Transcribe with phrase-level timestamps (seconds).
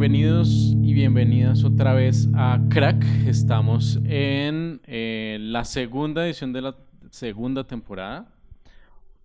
[0.00, 3.04] bienvenidos y bienvenidas otra vez a Crack.
[3.26, 6.76] Estamos en eh, la segunda edición de la
[7.10, 8.32] segunda temporada.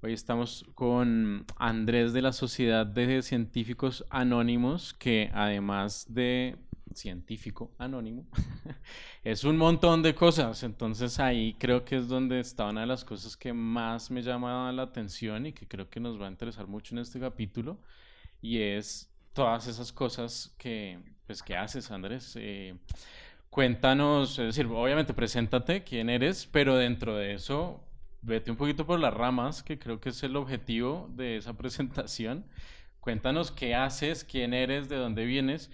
[0.02, 6.56] Hoy estamos con Andrés de la Sociedad de Científicos Anónimos, que además de
[6.96, 8.26] científico anónimo,
[9.24, 10.64] es un montón de cosas.
[10.64, 14.72] Entonces ahí creo que es donde está una de las cosas que más me llama
[14.72, 17.78] la atención y que creo que nos va a interesar mucho en este capítulo.
[18.42, 22.34] Y es todas esas cosas que, pues, que haces, Andrés.
[22.40, 22.76] Eh,
[23.50, 27.84] cuéntanos, es decir, obviamente preséntate quién eres, pero dentro de eso,
[28.22, 32.46] vete un poquito por las ramas, que creo que es el objetivo de esa presentación.
[33.00, 35.70] Cuéntanos qué haces, quién eres, de dónde vienes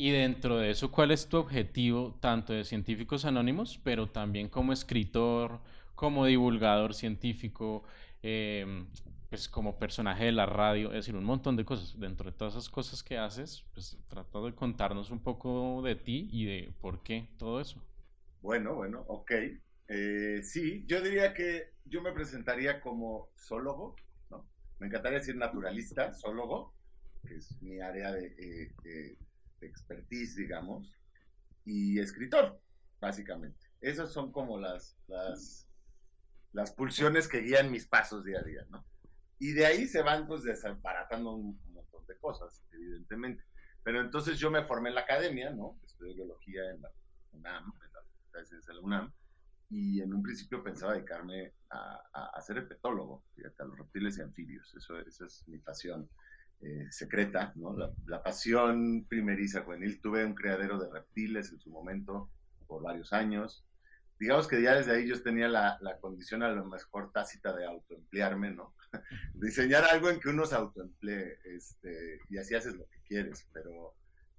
[0.00, 4.72] y dentro de eso, ¿cuál es tu objetivo tanto de Científicos Anónimos, pero también como
[4.72, 5.60] escritor,
[5.96, 7.82] como divulgador científico,
[8.22, 8.86] eh,
[9.28, 11.98] pues como personaje de la radio, es decir, un montón de cosas.
[11.98, 16.28] Dentro de todas esas cosas que haces, pues trata de contarnos un poco de ti
[16.32, 17.82] y de por qué todo eso.
[18.40, 19.32] Bueno, bueno, ok.
[19.88, 23.96] Eh, sí, yo diría que yo me presentaría como zoólogo,
[24.30, 24.48] ¿no?
[24.78, 26.74] Me encantaría decir naturalista, zoólogo,
[27.26, 29.18] que es mi área de, eh,
[29.60, 30.94] expertise, digamos,
[31.64, 32.60] y escritor,
[33.00, 33.66] básicamente.
[33.80, 35.68] Esas son como las, las,
[36.52, 38.84] las pulsiones que guían mis pasos día a día, ¿no?
[39.38, 43.44] Y de ahí se van pues desaparatando un, montón de cosas, evidentemente.
[43.82, 45.78] Pero entonces yo me formé en la academia, ¿no?
[45.84, 46.90] Estudié biología en la
[47.32, 48.00] UNAM, en la
[48.42, 49.12] de la UNAM,
[49.70, 54.22] y en un principio pensaba dedicarme a, a, ser herpetólogo, fíjate, a los reptiles y
[54.22, 54.74] anfibios.
[54.74, 56.08] Eso, es mi pasión
[56.60, 57.76] eh, secreta, ¿no?
[57.76, 60.00] La, la, pasión primeriza juvenil.
[60.00, 62.30] Tuve un criadero de reptiles en su momento
[62.66, 63.68] por varios años
[64.18, 67.66] digamos que ya desde ahí yo tenía la, la condición a lo mejor tácita de
[67.66, 68.74] autoemplearme, ¿no?
[69.34, 73.94] Diseñar algo en que uno se autoemplee, este, y así haces lo que quieres, pero,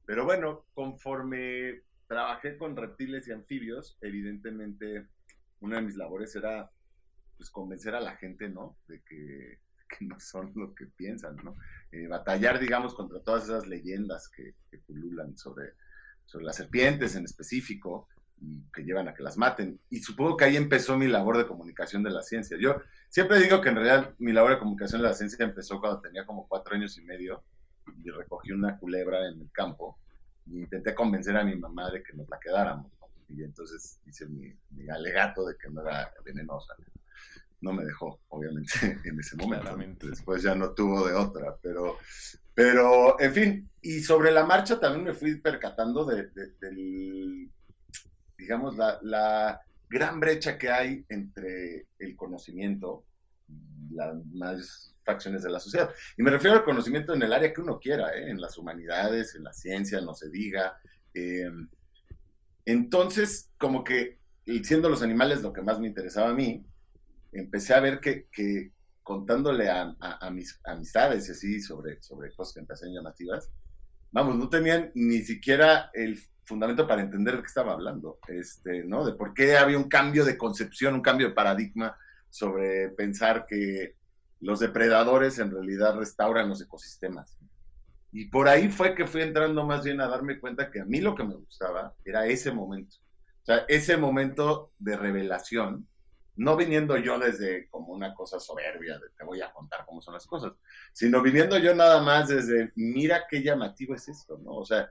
[0.05, 5.07] pero bueno, conforme trabajé con reptiles y anfibios, evidentemente
[5.59, 6.71] una de mis labores era
[7.37, 8.77] pues convencer a la gente, ¿no?
[8.87, 11.55] De que, que no son lo que piensan, ¿no?
[11.91, 15.73] Eh, batallar, digamos, contra todas esas leyendas que, que pululan sobre,
[16.25, 18.09] sobre las serpientes en específico,
[18.73, 19.79] que llevan a que las maten.
[19.89, 22.57] Y supongo que ahí empezó mi labor de comunicación de la ciencia.
[22.59, 26.01] Yo siempre digo que en realidad mi labor de comunicación de la ciencia empezó cuando
[26.01, 27.43] tenía como cuatro años y medio
[28.03, 29.99] y recogí una culebra en el campo
[30.45, 32.91] y intenté convencer a mi mamá de que nos la quedáramos.
[33.27, 34.55] Y entonces hice mi,
[34.89, 36.73] alegato de que no era venenosa.
[37.61, 38.71] No me dejó, obviamente,
[39.03, 40.07] en ese momento.
[40.07, 41.97] Después ya no tuvo de otra, pero,
[42.55, 46.29] pero, en fin, y sobre la marcha también me fui percatando de,
[46.59, 47.51] del
[48.39, 49.61] digamos, la,
[49.91, 53.05] gran brecha que hay entre el conocimiento
[53.47, 55.89] y las más facciones de la sociedad.
[56.15, 58.29] Y me refiero al conocimiento en el área que uno quiera, ¿eh?
[58.29, 60.79] en las humanidades, en la ciencia, no se diga.
[61.15, 61.67] Em,
[62.65, 64.19] entonces, como que
[64.63, 66.63] siendo los animales lo que más me interesaba a mí,
[67.31, 68.71] empecé a ver que,
[69.01, 69.95] contándole a,
[70.31, 73.51] mis amistades y así sobre, sobre cosas que me llamativas,
[74.11, 79.05] vamos, no tenían ni siquiera el fundamento para entender de qué estaba hablando, este, ¿no?
[79.05, 81.95] De por qué había un cambio de concepción, un cambio de paradigma
[82.29, 83.95] sobre pensar que
[84.41, 87.37] los depredadores en realidad restauran los ecosistemas.
[88.11, 90.99] Y por ahí fue que fui entrando más bien a darme cuenta que a mí
[90.99, 92.97] lo que me gustaba era ese momento.
[93.43, 95.87] O sea, ese momento de revelación,
[96.35, 100.15] no viniendo yo desde como una cosa soberbia de te voy a contar cómo son
[100.15, 100.53] las cosas,
[100.93, 104.51] sino viniendo yo nada más desde mira qué llamativo es esto, ¿no?
[104.53, 104.89] O sea,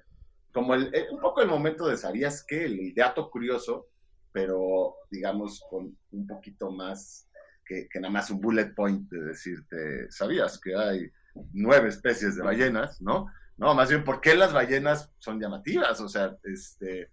[0.53, 3.89] como el, eh, un poco el momento de sabías que el dato curioso,
[4.33, 7.29] pero digamos con un poquito más
[7.65, 11.11] que, nada más un bullet point de decirte, ¿sabías que hay
[11.53, 13.31] nueve especies de ballenas, no?
[13.59, 16.01] No, más bien, ¿por qué las ballenas son llamativas?
[16.01, 17.11] O sea, este,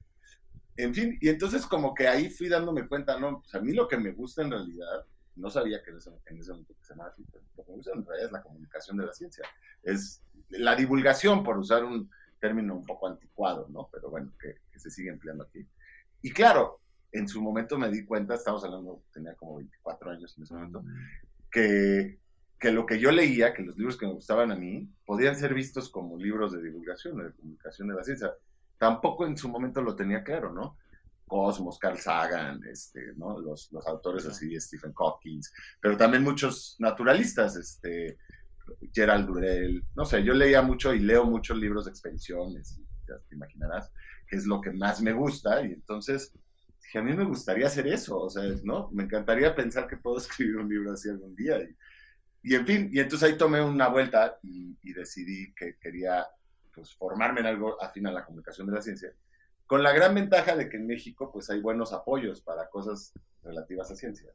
[0.77, 3.87] en fin, y entonces como que ahí fui dándome cuenta, no, pues a mí lo
[3.87, 5.05] que me gusta en realidad,
[5.35, 6.11] no sabía que en ese,
[6.51, 9.45] momento se llamaba lo que me gusta en realidad es la comunicación de la ciencia,
[9.83, 12.09] es la divulgación, por usar un,
[12.39, 13.89] término un poco anticuado, ¿no?
[13.91, 15.65] Pero bueno, que, se sigue empleando aquí.
[16.21, 16.79] Y claro,
[17.11, 20.83] en su momento me di cuenta, estamos hablando, tenía como 24 años en ese momento,
[21.51, 22.19] que,
[22.59, 25.53] que lo que yo leía, que los libros que me gustaban a mí, podían ser
[25.53, 28.33] vistos como libros de divulgación, de comunicación de la ciencia.
[28.77, 30.77] Tampoco en su momento lo tenía claro, ¿no?
[31.27, 33.39] Cosmos, Carl Sagan, este, ¿no?
[33.39, 35.41] los, los autores así, Stephen Hawking,
[35.81, 38.19] pero también muchos naturalistas, este,
[38.93, 43.35] Gerald Durell, no sé, yo leía mucho y leo muchos libros de expediciones, ya te
[43.35, 43.91] imaginarás,
[44.27, 46.33] que es lo que más me gusta, y entonces
[46.81, 48.89] dije, a mí me gustaría hacer eso, o sea, ¿no?
[48.91, 51.59] Me encantaría pensar que puedo escribir un libro así algún día,
[52.41, 56.25] y, en fin, y entonces ahí tomé una vuelta y, decidí que quería
[56.73, 59.11] pues, formarme en algo afín a la comunicación de la ciencia,
[59.67, 63.13] con la gran ventaja de que en México pues hay buenos apoyos para cosas
[63.43, 64.31] relativas a ciencia.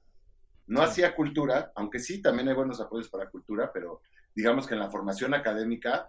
[0.66, 4.02] No hacía cultura, aunque sí, también hay buenos apoyos para cultura, pero
[4.34, 6.08] digamos que en la formación académica,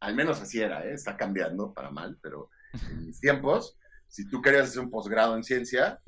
[0.00, 0.94] al menos así era, ¿eh?
[0.94, 2.50] está cambiando para mal, pero
[2.90, 3.78] en mis tiempos,
[4.08, 6.00] si tú querías hacer un posgrado en ciencia,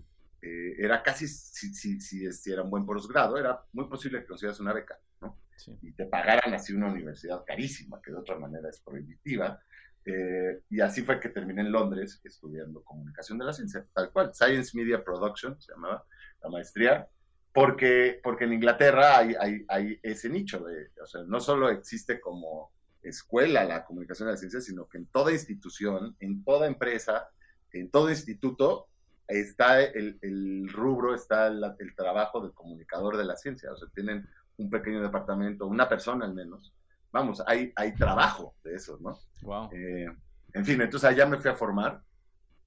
[0.43, 4.61] eh, era casi, si, si, si, era un buen posgrado, era muy posible que consiguieras
[4.61, 5.39] una beca, ¿no?
[5.83, 9.61] Y te pagaran así una universidad carísima, que de otra manera es prohibitiva.
[10.05, 14.33] Eh, y así fue que terminé en Londres estudiando comunicación de la ciencia, tal cual,
[14.33, 16.05] Science Media Production se llamaba
[16.43, 17.09] la maestría,
[17.57, 22.21] porque, porque en Inglaterra hay, hay, hay ese nicho, de, o sea, no solo existe
[22.21, 22.71] como
[23.01, 27.31] escuela la comunicación de la ciencia, sino que en toda institución, en toda empresa,
[27.73, 28.89] en todo instituto,
[29.27, 33.73] está el, el rubro, está el, trabajo del comunicador de la ciencia.
[33.73, 36.75] O sea, tienen un pequeño departamento, una persona al menos.
[37.11, 39.19] Vamos, hay, hay trabajo de eso, ¿no?
[39.41, 39.71] Wow.
[39.73, 40.15] Eh,
[40.53, 42.03] en fin, entonces allá me fui a formar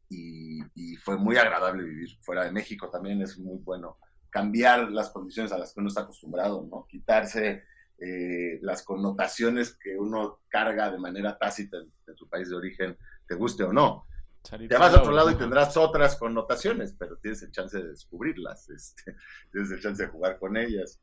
[0.10, 2.90] y, fue muy agradable vivir fuera de México.
[2.90, 6.86] También es muy bueno cambiar las condiciones a las que uno está acostumbrado, ¿no?
[6.88, 7.64] Quitarse
[7.98, 12.98] eh, las connotaciones que uno carga de manera tácita en, en, su país de origen,
[13.28, 14.06] te guste o no.
[14.42, 18.70] Te vas a otro lado y tendrás otras connotaciones, pero tienes el chance de descubrirlas,
[18.76, 19.16] este,
[19.52, 21.00] tienes el chance de jugar con ellas.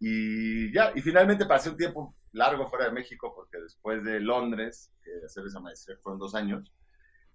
[0.00, 4.92] Y ya, y finalmente pasé un tiempo largo fuera de México, porque después de Londres,
[5.02, 6.72] que hacer esa maestría fueron dos años,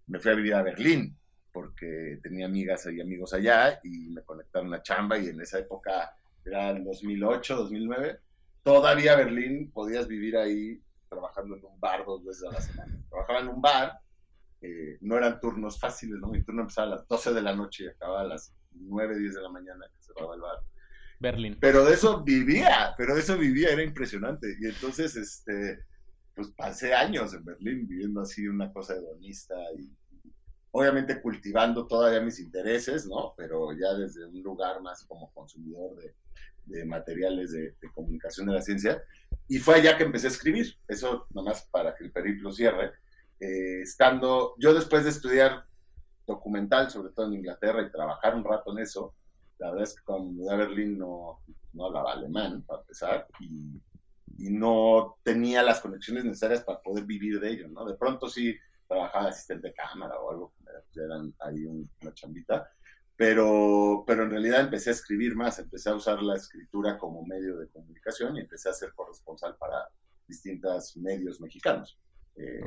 [0.08, 1.18] me fui a vivir a Berlín,
[1.56, 6.14] porque tenía amigas y amigos allá y me conectaron a chamba y en esa época,
[6.44, 8.20] era el 2008, 2009,
[8.62, 12.94] todavía Berlín podías vivir ahí trabajando en un bar dos veces a la semana.
[13.10, 13.94] Trabajaba en un bar
[14.62, 16.28] eh, no eran turnos fáciles, ¿no?
[16.28, 19.36] Mi turno empezaba a las 12 de la noche y acababa a las 9, 10
[19.36, 20.58] de la mañana que cerraba el bar.
[21.20, 21.58] Berlín.
[21.62, 24.58] Pero de eso vivía, pero de eso vivía, era impresionante.
[24.60, 25.80] Y entonces, este,
[26.34, 29.90] pues pasé años en Berlín viviendo así una cosa hedonista y
[30.78, 33.34] obviamente cultivando todavía mis intereses, ¿no?
[33.38, 35.96] Pero ya desde un lugar más como consumidor
[36.66, 39.02] de, materiales de, comunicación de la ciencia.
[39.48, 40.76] Y fue allá que empecé a escribir.
[40.86, 42.92] Eso nomás para que el periplo cierre.
[43.40, 45.64] Eh, estando, yo después de estudiar
[46.28, 49.16] documental, sobre todo en Inglaterra, y trabajar un rato en eso,
[49.60, 51.40] la verdad es que cuando mudé a Berlín no,
[51.72, 53.82] no hablaba alemán, para empezar, y,
[54.40, 57.86] y, no tenía las conexiones necesarias para poder vivir de ello, ¿no?
[57.86, 58.58] De pronto sí
[58.88, 60.54] trabajaba asistente de cámara o algo,
[60.96, 62.70] eran ahí una chambita,
[63.16, 67.58] pero, pero en realidad empecé a escribir más, empecé a usar la escritura como medio
[67.58, 69.88] de comunicación y empecé a ser corresponsal para
[70.28, 72.00] distintos medios mexicanos.
[72.36, 72.62] Eh,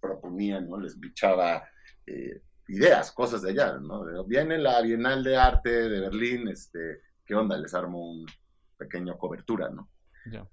[0.00, 0.78] proponían, ¿no?
[0.78, 1.64] Les bichaba
[2.06, 4.24] eh, ideas, cosas de allá, ¿no?
[4.24, 7.56] Viene la Bienal de Arte de Berlín, este, ¿qué onda?
[7.56, 8.26] Les armo un
[8.76, 9.90] pequeño cobertura, ¿no?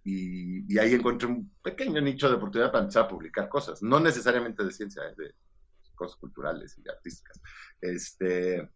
[0.04, 4.64] Y, ahí encontré un pequeño nicho de oportunidad para empezar a publicar cosas, no necesariamente
[4.64, 5.34] de ciencia, de
[6.16, 7.40] culturales y artísticas.
[7.80, 8.70] Este,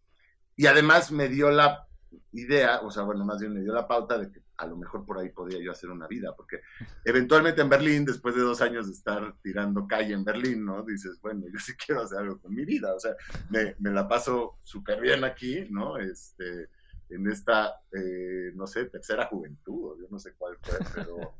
[0.56, 1.86] y además me dio la
[2.32, 5.04] idea, o sea, bueno, más bien me dio la pauta de que a lo mejor
[5.04, 6.60] por ahí podía yo hacer una vida, porque
[7.04, 10.82] eventualmente en Berlín, después de dos años de estar tirando calle en Berlín, ¿no?
[10.82, 13.14] Dices, bueno, yo sí quiero hacer algo con mi vida, o sea,
[13.50, 15.98] me, me la paso súper bien aquí, ¿no?
[15.98, 16.70] Este,
[17.10, 21.36] en esta, eh, no sé, tercera juventud, yo no sé cuál fue, pero,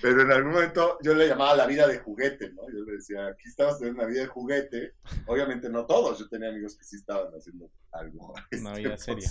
[0.00, 2.62] pero en algún momento yo le llamaba la vida de juguete, ¿no?
[2.70, 4.94] Yo le decía, aquí estamos teniendo una vida de juguete,
[5.26, 8.34] obviamente no todos, yo tenía amigos que sí estaban haciendo algo.
[8.52, 9.28] Una este, vida seria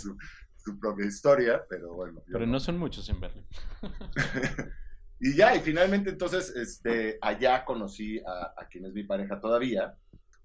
[0.63, 2.23] su propia historia, pero bueno.
[2.31, 2.59] Pero no.
[2.59, 3.45] son muchos en Berlín.
[5.19, 9.95] y ya, y finalmente entonces, este, allá conocí a, quien es mi pareja todavía,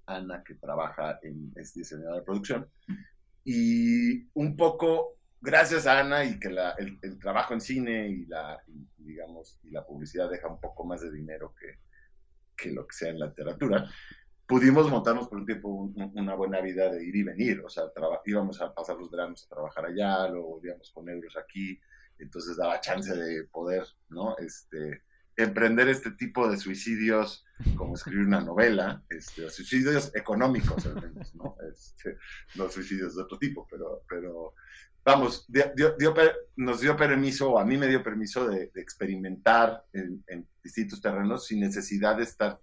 [0.07, 2.69] Ana, que trabaja en, es diseñadora de producción,
[3.45, 8.63] y un poco, gracias a Ana y que la, el, trabajo en cine y la,
[8.97, 11.79] digamos, y la publicidad deja un poco más de dinero que,
[12.57, 13.89] que lo que sea en la literatura,
[14.47, 17.85] pudimos montarnos por un tiempo una buena vida de ir y venir, o sea,
[18.25, 21.79] íbamos a pasar los veranos a trabajar allá, luego volvíamos con euros aquí,
[22.19, 24.37] entonces daba chance de poder, ¿no?
[24.39, 25.03] Este,
[25.39, 31.57] emprender este tipo de suicidios, como escribir una novela, este, suicidios económicos, al menos, ¿no?
[31.73, 32.19] Este,
[32.57, 34.55] no suicidios de otro tipo, pero, pero
[35.05, 35.47] vamos,
[36.57, 41.47] nos dio permiso, o a mí me dio permiso de, experimentar en, en, distintos terrenos
[41.47, 42.61] sin necesidad de estar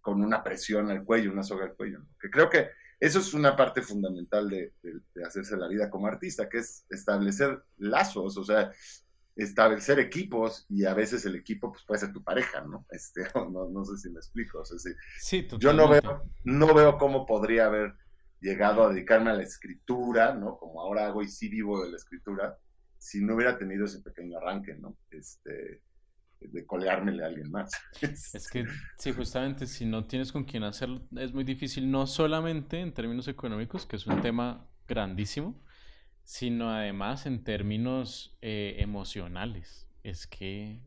[0.00, 2.02] con una presión al cuello, una soga al cuello.
[2.20, 4.72] Que creo que eso es una parte fundamental de,
[5.24, 8.72] hacerse la vida como artista, que es establecer lazos, o sea,
[9.42, 12.86] establecer equipos y a veces el equipo pues, puede ser tu pareja, ¿no?
[12.90, 14.60] Este, no, no sé si me explico.
[14.60, 14.78] O sea,
[15.18, 17.94] sí, yo no veo, no veo cómo podría haber
[18.40, 20.56] llegado a dedicarme a la escritura, ¿no?
[20.56, 22.58] Como ahora hago y sí vivo de la escritura,
[22.98, 24.96] si no hubiera tenido ese pequeño arranque, ¿no?
[25.10, 25.82] Este,
[26.40, 27.70] de colgármele a alguien más.
[28.02, 28.66] Es que,
[28.98, 33.28] sí, justamente si no tienes con quién hacerlo, es muy difícil, no solamente en términos
[33.28, 35.62] económicos, que es un tema grandísimo,
[36.30, 39.88] sino además en términos eh, emocionales.
[40.04, 40.78] Es que,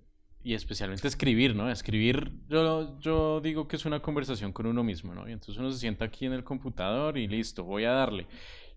[0.41, 1.69] y especialmente escribir, ¿no?
[1.69, 5.27] Escribir, yo, yo digo que es una conversación con uno mismo, ¿no?
[5.27, 8.25] Y entonces uno se sienta aquí en el computador y listo, voy a darle.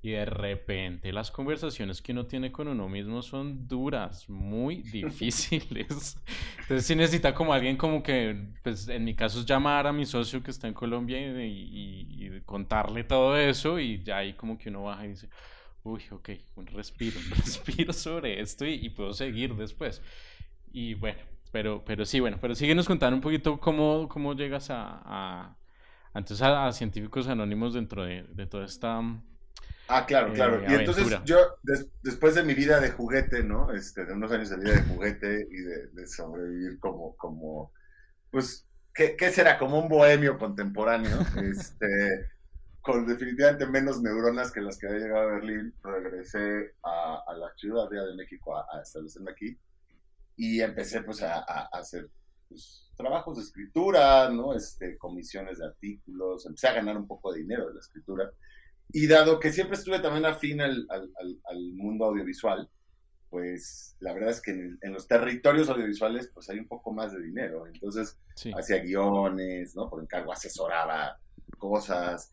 [0.03, 6.19] Y de repente las conversaciones que uno tiene con uno mismo son duras, muy difíciles.
[6.63, 10.05] Entonces sí necesita como alguien como que, pues en mi caso es llamar a mi
[10.05, 14.85] socio que está en Colombia y, contarle todo eso y ya ahí como que uno
[14.85, 15.29] baja y dice,
[15.87, 20.03] uy, ok, un respiro, un respiro sobre esto y, puedo seguir después.
[20.73, 21.21] Y bueno,
[21.53, 25.57] pero, pero sí, bueno, pero síguenos contando un poquito cómo, cómo llegas a, a,
[26.15, 29.01] entonces a, científicos anónimos dentro de, de toda esta
[29.89, 30.61] Ah, claro, claro.
[30.63, 31.59] Eh, y entonces yo,
[32.03, 33.73] después de mi vida de juguete, ¿no?
[33.73, 35.63] Este, de unos años de vida de juguete y
[35.95, 37.73] de, sobrevivir como, como,
[38.31, 39.59] pues, ¿qué, será?
[39.59, 41.19] Como un bohemio contemporáneo,
[41.51, 42.29] este,
[42.87, 47.91] con definitivamente menos neuronas que las que había llegado a Berlín, regresé a, la ciudad
[47.91, 49.59] de México a, establecerme aquí
[50.37, 51.41] y empecé pues a,
[51.73, 52.09] hacer
[52.49, 54.55] pues, trabajos de escritura, ¿no?
[54.55, 58.31] Este, comisiones de artículos, empecé a ganar un poco de dinero de la escritura
[58.93, 61.11] y dado que siempre estuve también afín al, al,
[61.45, 62.71] al, mundo audiovisual,
[63.31, 67.21] pues la verdad es que en, los territorios audiovisuales pues hay un poco más de
[67.21, 67.67] dinero.
[67.67, 68.17] Entonces
[68.57, 69.91] hacía guiones, ¿no?
[69.91, 71.19] Por encargo asesoraba
[71.59, 72.33] cosas.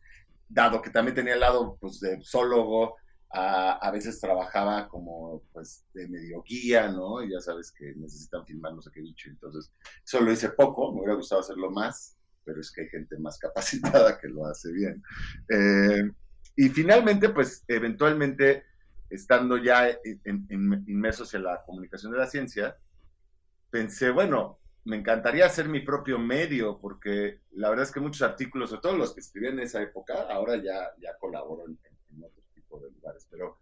[0.54, 2.96] Dado que también tenía el lado pues de zoólogo,
[3.32, 7.24] a, a, veces trabajaba como pues de medio guía, ¿no?
[7.24, 9.30] Ya sabes que necesitan filmar no sé qué bicho.
[9.30, 9.72] Entonces,
[10.06, 13.38] eso lo hice poco, me hubiera gustado hacerlo más, pero es que hay gente más
[13.40, 15.02] capacitada que lo hace bien.
[15.50, 16.12] Eh,
[16.56, 18.64] y finalmente, pues eventualmente,
[19.10, 19.90] estando ya
[20.88, 22.78] inmersos en la comunicación de la ciencia,
[23.70, 28.70] pensé, bueno, me encantaría hacer mi propio medio, porque la verdad es que muchos artículos,
[28.70, 31.80] sobre todo los que escribí en esa época, ahora ya, ya colaboro en,
[32.16, 33.58] en otro tipo de lugares, pero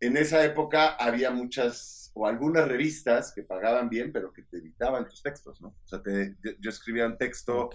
[0.00, 5.08] en esa época había muchas o algunas revistas que pagaban bien, pero que te editaban
[5.08, 5.68] tus textos, ¿no?
[5.68, 6.02] O sea,
[6.58, 7.70] yo, escribía un texto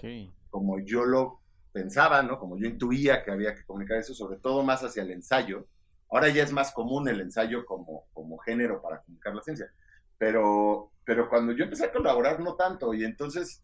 [0.50, 2.38] como yo lo pensaba, ¿no?
[2.38, 5.68] Como yo intuía que había que comunicar eso, sobre todo más hacia el ensayo.
[6.10, 9.72] Ahora ya es más común el ensayo como, como género para comunicar la ciencia.
[10.18, 12.94] Pero, pero cuando yo empecé a colaborar, no tanto.
[12.94, 13.64] Y entonces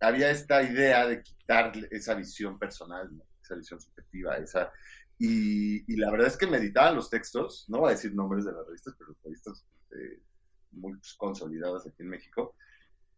[0.00, 3.08] había esta idea de quitar esa visión personal,
[3.40, 4.72] esa visión subjetiva, esa...
[5.16, 8.66] Y, la verdad es que meditaban los textos, no voy a decir nombres de las
[8.66, 10.20] revistas, pero revistas eh,
[10.72, 12.56] muy consolidadas aquí en México,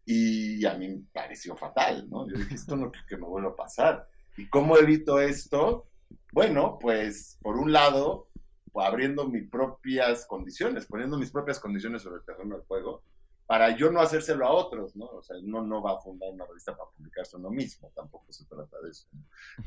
[0.05, 2.29] y a mí me pareció fatal, ¿no?
[2.29, 4.07] Yo dije, esto no creo que me vuelva a pasar.
[4.37, 5.87] ¿Y cómo evito esto?
[6.33, 8.29] Bueno, pues por un lado,
[8.75, 13.03] abriendo mis propias condiciones, poniendo mis propias condiciones sobre el terreno del juego,
[13.47, 15.07] para yo no hacérselo a otros, ¿no?
[15.07, 18.47] O sea, uno no va a fundar una revista para publicarse uno mismo, tampoco se
[18.47, 19.07] trata de eso.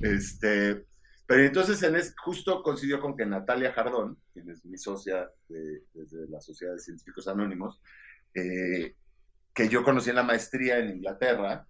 [0.01, 0.85] Este,
[1.27, 6.27] pero entonces en es, justo coincidió con que Natalia Jardón, quien es mi socia desde
[6.29, 7.81] la Sociedad de Científicos Anónimos,
[8.33, 8.95] eh,
[9.53, 11.67] que yo conocí en la maestría en Inglaterra,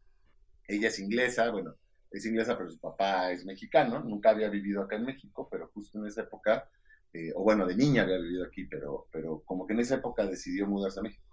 [0.68, 1.76] ella es inglesa, bueno,
[2.12, 6.00] es inglesa, pero su papá es mexicano, nunca había vivido acá en México, pero justo
[6.00, 6.70] en esa época,
[7.14, 10.26] eh, o bueno, de niña había vivido aquí, pero, pero como que en esa época
[10.26, 11.27] decidió mudarse a México.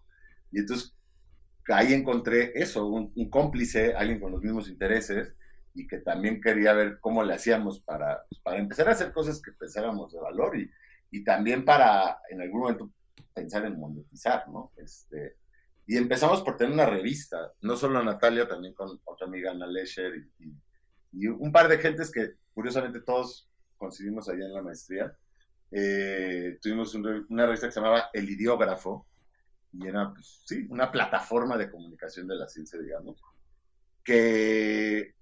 [0.54, 0.94] Y entonces
[1.68, 5.34] ahí encontré eso, un, cómplice, alguien con los mismos intereses,
[5.75, 9.42] y que también quería ver cómo le hacíamos para, pues, para empezar a hacer cosas
[9.42, 10.70] que pensáramos de valor y,
[11.11, 12.92] y también para en algún momento
[13.34, 14.70] pensar en monetizar, ¿no?
[14.76, 15.38] Este,
[15.88, 20.12] y empezamos por tener una revista, no solo Natalia, también con otra amiga Ana Lesher
[20.38, 20.54] y,
[21.11, 25.16] y, un par de gentes que curiosamente todos coincidimos allá en la maestría.
[25.73, 29.08] Eh, tuvimos una revista que se llamaba El Idiógrafo
[29.76, 33.21] y era, pues, sí, una plataforma de comunicación de la ciencia, digamos,
[34.02, 35.14] que,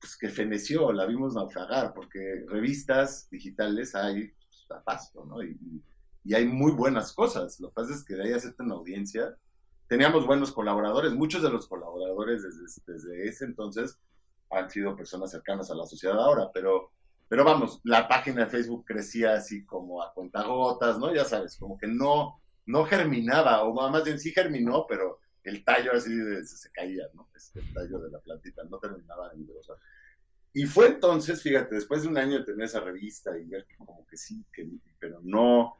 [0.00, 5.42] pues, que feneció, la vimos naufragar, porque revistas digitales hay pues, a pasto, ¿no?
[5.42, 5.82] Y,
[6.24, 7.60] y, hay muy buenas cosas.
[7.60, 9.36] Lo que pasa es que de ahí hacerte una audiencia
[9.88, 13.98] teníamos buenos colaboradores, muchos de los colaboradores desde, desde, ese entonces
[14.50, 16.92] han sido personas cercanas a la sociedad ahora, pero,
[17.28, 21.14] pero vamos, la página de Facebook crecía así como a contagotas, ¿no?
[21.14, 25.92] Ya sabes, como que no, no germinaba, o más bien sí germinó, pero el tallo
[25.92, 26.10] así
[26.44, 27.28] se, caía, ¿no?
[27.34, 29.76] Este, el tallo de la plantita no terminaba de engrosar.
[30.52, 34.06] Y fue entonces, fíjate, después de un año de tener esa revista y ver como
[34.06, 35.78] que sí, que, pero no,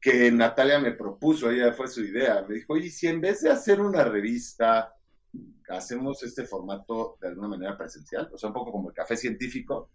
[0.00, 3.50] que Natalia me propuso, ella fue su idea, me dijo, oye, si en vez de
[3.50, 4.94] hacer una revista,
[5.70, 9.90] hacemos este formato de alguna manera presencial, o sea, un poco como el café científico,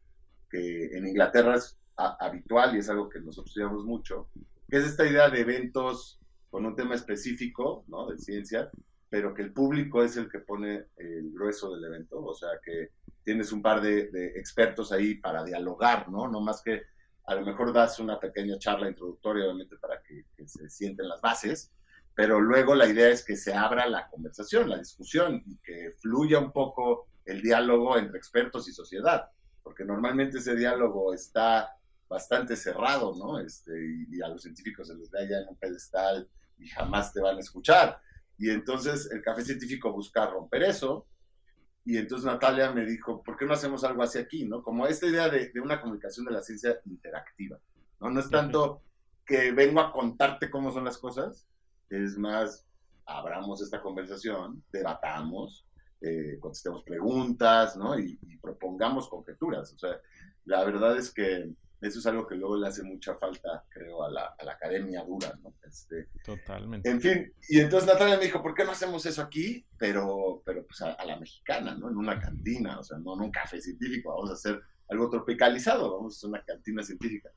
[0.50, 4.30] que en Inglaterra es habitual y es algo que nosotros estudiamos mucho,
[4.78, 8.08] es esta idea de eventos con un tema específico, ¿no?
[8.08, 8.70] De ciencia,
[9.10, 12.92] pero que el público es el que pone el grueso del evento, o sea que
[13.24, 16.28] tienes un par de, expertos ahí para dialogar, ¿no?
[16.28, 16.84] No más que
[17.26, 21.72] a lo mejor das una pequeña charla introductoria, obviamente, para que, se sienten las bases,
[22.16, 26.40] pero luego la idea es que se abra la conversación, la discusión, y que fluya
[26.40, 29.30] un poco el diálogo entre expertos y sociedad,
[29.62, 31.79] porque normalmente ese diálogo está
[32.10, 33.40] bastante cerrado, ¿no?
[33.40, 37.14] Este, y, y a los científicos se les da ya en un pedestal y jamás
[37.14, 38.02] te van a escuchar
[38.40, 41.06] y entonces el café científico busca romper eso.
[41.84, 44.46] Y entonces Natalia me dijo, ¿por qué no hacemos algo así aquí?
[44.46, 44.64] ¿no?
[44.64, 47.60] Como esta idea de, una comunicación de la ciencia interactiva.
[48.00, 48.82] No, no es tanto
[49.26, 51.46] que vengo a contarte cómo son las cosas,
[51.90, 52.66] es más,
[53.06, 55.68] abramos esta conversación, debatamos,
[56.00, 58.00] eh, contestemos preguntas, ¿no?
[58.00, 59.74] Y, y, propongamos conjeturas.
[59.74, 60.00] O sea,
[60.46, 64.12] la verdad es que eso es algo que luego le hace mucha falta, creo, a
[64.12, 65.56] la, a la academia dura, ¿no?
[65.64, 66.90] Este, Totalmente.
[66.90, 69.66] En fin, y entonces Natalia me dijo, ¿por qué no hacemos eso aquí?
[69.78, 71.90] Pero, pero pues a, la mexicana, ¿no?
[71.90, 75.96] En una cantina, o sea, no en un café científico, vamos a hacer algo tropicalizado,
[75.96, 77.30] vamos a hacer una cantina científica.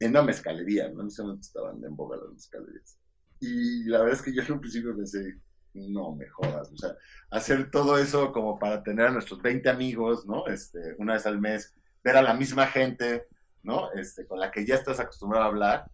[0.00, 1.00] En una mezcalería, ¿no?
[1.00, 2.98] En ese momento estaban en boga las mezcalerías.
[3.40, 5.40] Y la verdad es que yo en un principio pensé,
[5.72, 6.94] no me jodas, o sea,
[7.30, 10.46] hacer todo eso como para tener a nuestros 20 amigos, ¿no?
[10.46, 11.74] Este, una vez al mes
[12.04, 13.26] ver a la misma gente,
[13.62, 13.90] ¿no?
[13.92, 15.90] Este, con la que ya estás acostumbrado a hablar,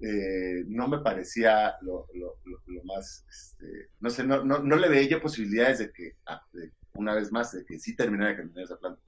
[0.00, 2.08] eh, no me parecía lo,
[2.82, 6.44] más, este, no sé, no, no, le veía yo posibilidades de que, ah,
[6.94, 9.00] una vez más, de que sí terminara de caminar esa planta.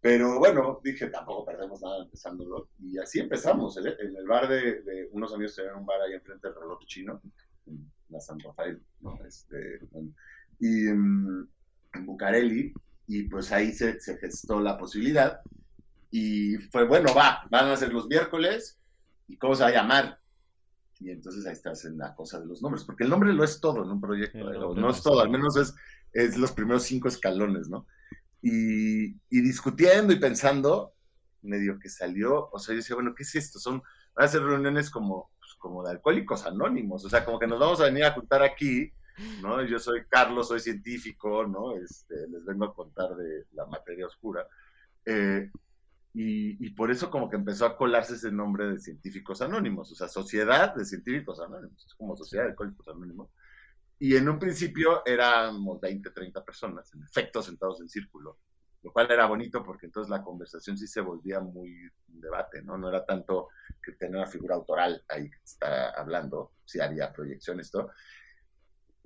[0.00, 2.70] Pero bueno, dije, tampoco perdemos nada empezándolo.
[2.80, 3.96] Y así empezamos, ¿eh?
[4.00, 7.22] en el bar de, unos amigos tenían un bar ahí enfrente del reloj chino,
[7.66, 9.16] en la San Rafael, ¿no?
[9.24, 9.78] Este,
[10.58, 11.48] y mm,
[11.94, 12.74] en Bucareli,
[13.14, 15.42] y pues ahí se, gestó la posibilidad.
[16.10, 18.80] Y fue, bueno, va, van a ser los miércoles,
[19.28, 20.18] ¿y cómo se va a llamar?
[20.98, 23.60] Y entonces ahí estás en la cosa de los nombres, porque el nombre lo es
[23.60, 24.38] todo en un proyecto,
[24.74, 25.74] no es todo, al menos es,
[26.14, 27.86] es los primeros cinco escalones, ¿no?
[28.40, 30.94] Y, y, discutiendo y pensando,
[31.42, 33.58] medio que salió, o sea, yo decía, bueno, ¿qué es esto?
[33.58, 33.82] Son,
[34.14, 37.60] van a ser reuniones como, pues, como de alcohólicos anónimos, o sea, como que nos
[37.60, 38.90] vamos a venir a juntar aquí
[39.42, 39.62] ¿no?
[39.64, 41.76] Yo soy Carlos, soy científico, ¿no?
[41.76, 44.46] Este, les vengo a contar de la materia oscura.
[45.04, 45.50] Eh,
[46.14, 50.08] y, por eso como que empezó a colarse ese nombre de científicos anónimos, o sea,
[50.08, 53.30] sociedad de científicos anónimos, es como sociedad de alcohólicos anónimos.
[53.98, 58.38] Y en un principio éramos 20, 30 personas, en efecto, sentados en círculo,
[58.82, 62.76] lo cual era bonito porque entonces la conversación sí se volvía muy debate, ¿no?
[62.76, 63.48] No era tanto
[63.82, 67.90] que tener una figura autoral ahí que está hablando, si haría proyecciones, todo,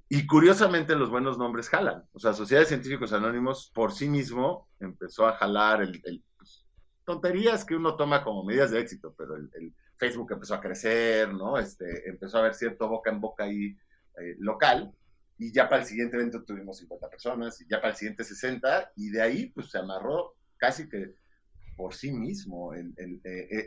[0.09, 2.05] y curiosamente los buenos nombres jalan.
[2.13, 6.65] O sea, Sociedad de Científicos Anónimos por sí mismo empezó a jalar el, pues,
[7.05, 11.57] tonterías que uno toma como medidas de éxito, pero el, Facebook empezó a crecer, ¿no?
[11.57, 13.75] Este, empezó a haber cierto boca en boca ahí
[14.21, 14.95] eh, local.
[15.39, 18.93] Y ya para el siguiente evento tuvimos 50 personas, y ya para el siguiente 60,
[18.97, 21.15] y de ahí pues se amarró casi que
[21.79, 22.87] por sí mismo eh,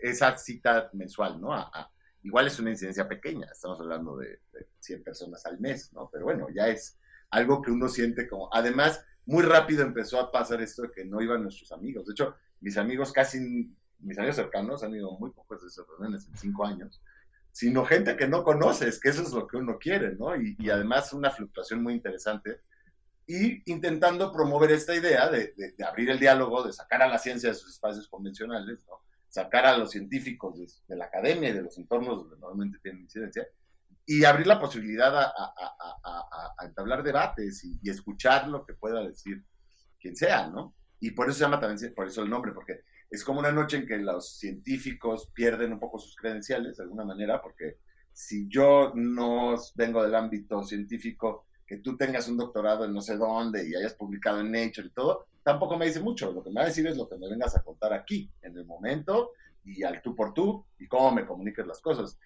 [0.04, 1.52] esa cita mensual, ¿no?
[1.52, 1.91] a,
[2.23, 4.39] Igual es una incidencia pequeña, estamos hablando de,
[4.79, 6.10] 100 personas al mes, ¿no?
[6.12, 6.97] Pero bueno, ya es
[7.29, 8.49] algo que uno siente como...
[8.53, 12.05] Además, muy rápido empezó a pasar esto de que no iban nuestros amigos.
[12.05, 16.27] De hecho, mis amigos casi, mis amigos cercanos han ido muy pocos de esas reuniones
[16.27, 17.01] en cinco años,
[17.51, 20.36] sino gente que no conoces, que eso es lo que uno quiere, ¿no?
[20.36, 22.62] Y, y además una fluctuación muy interesante.
[23.27, 27.49] Y intentando promover esta idea de, de abrir el diálogo, de sacar a la ciencia
[27.49, 29.09] de sus espacios convencionales, ¿no?
[29.29, 33.47] Sacar a los científicos de, la academia y de los entornos donde normalmente tienen incidencia
[34.05, 39.45] y abrir la posibilidad a, a, entablar debates y, escuchar lo que pueda decir
[39.99, 40.75] quien sea, ¿no?
[40.99, 43.77] Y por eso se llama también, por eso el nombre, porque es como una noche
[43.77, 47.77] en que los científicos pierden un poco sus credenciales de alguna manera, porque
[48.11, 53.15] si yo no vengo del ámbito científico, que tú tengas un doctorado en no sé
[53.15, 56.31] dónde y hayas publicado en Nature y todo, tampoco me dice mucho.
[56.31, 58.57] Lo que me va a decir es lo que me vengas a contar aquí, en
[58.57, 59.31] el momento,
[59.65, 62.19] y al tú por tú, y cómo me comuniques las cosas.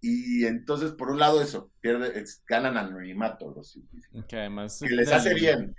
[0.00, 4.24] Y entonces, por un lado, eso, pierde, ganan anonimato los científicos.
[4.26, 4.80] Que además...
[4.80, 5.74] Que les hace bien.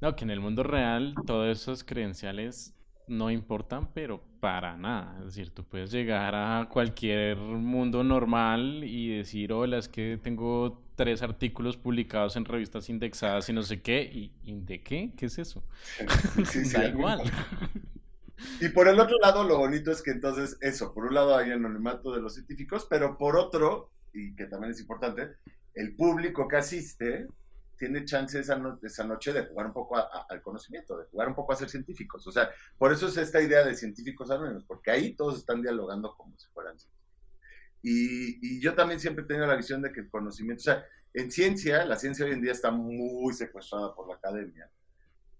[0.00, 2.74] No, que en el mundo real todos esos credenciales
[3.06, 5.18] no importan, pero para nada.
[5.18, 10.82] Es decir, tú puedes llegar a cualquier mundo normal y decir, hola, es que tengo
[11.00, 14.02] tres artículos publicados en revistas indexadas y no sé qué.
[14.02, 15.14] ¿Y, de qué?
[15.16, 15.64] ¿Qué es eso?
[16.44, 17.22] Sí, da igual.
[18.58, 21.50] Y por el otro lado, lo bonito es que entonces, eso, por un lado hay
[21.50, 25.36] anonimato de los científicos, pero por otro, y que también es importante,
[25.74, 27.28] el público que asiste
[27.76, 31.52] tiene chance esa, esa noche de jugar un poco al conocimiento, de jugar un poco
[31.52, 32.26] a ser científicos.
[32.26, 36.14] O sea, por eso es esta idea de científicos anónimos, porque ahí todos están dialogando
[36.16, 36.99] como si fueran científicos.
[37.82, 40.84] Y, y, yo también siempre he tenido la visión de que el conocimiento, o sea,
[41.14, 44.70] en ciencia, la ciencia hoy en día está muy secuestrada por la academia.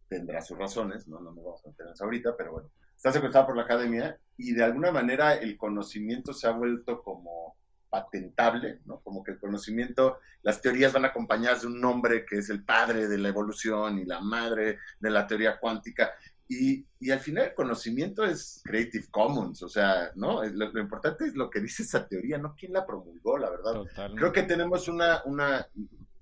[0.08, 3.46] Tendrá sus razones, no, no nos vamos a meter eso ahorita, pero bueno, está secuestrada
[3.46, 7.56] por la academia y de alguna manera el conocimiento se ha vuelto como
[7.90, 9.00] patentable, ¿no?
[9.00, 13.08] Como que el conocimiento, las teorías van acompañadas de un nombre que es el padre
[13.08, 16.12] de la evolución y la madre de la teoría cuántica.
[16.52, 20.42] Y, y al final el conocimiento es Creative Commons, o sea, ¿no?
[20.42, 23.72] Lo, lo, importante es lo que dice esa teoría, no quién la promulgó, la verdad.
[23.72, 24.20] Totalmente.
[24.20, 25.68] Creo que tenemos una, una,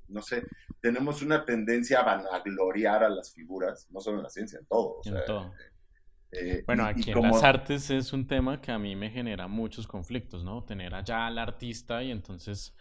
[0.09, 0.45] no sé,
[0.83, 4.99] tenemos una tendencia a vanagloriar a las figuras, no solo en la ciencia, en todo.
[4.99, 5.53] O sea, en todo.
[6.31, 9.87] Eh, bueno, aquí en las artes es un tema que a mí me genera muchos
[9.87, 10.63] conflictos, ¿no?
[10.63, 12.75] Tener allá al artista y entonces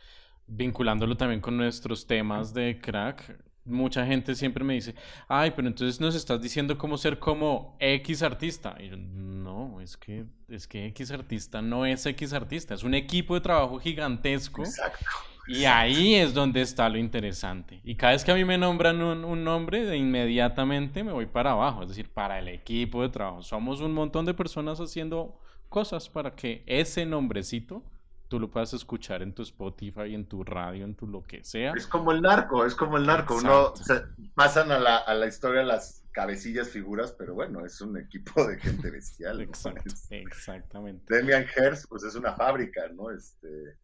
[0.48, 4.96] vinculándolo también con nuestros temas de crack, mucha gente siempre me dice,
[5.28, 8.76] ay, pero entonces nos estás diciendo cómo ser como X artista.
[8.80, 12.94] Y yo, no, es que, es que X artista no es X artista, es un
[12.94, 14.64] equipo de trabajo gigantesco.
[14.64, 15.06] Exacto.
[15.48, 17.80] Y ahí es donde está lo interesante.
[17.86, 21.26] Y cada vez que a mí me nombran un, un, nombre, de inmediatamente me voy
[21.26, 23.44] para abajo, es decir, para el equipo de trabajo.
[23.44, 27.82] Somos un montón de personas haciendo cosas para que ese nombrecito
[28.28, 31.74] tú lo puedas escuchar en tu Spotify, en tu radio, en tu lo que sea.
[31.74, 33.36] Es como el narco, es como el narco.
[33.38, 34.04] Uno se,
[34.36, 38.60] pasan a la, a la, historia las cabecillas, figuras, pero bueno, es un equipo de
[38.60, 39.42] gente bestial.
[39.42, 41.16] Exacto, exactamente.
[41.16, 43.12] Demian Hearst, pues es una fábrica, ¿no?
[43.12, 43.78] Este,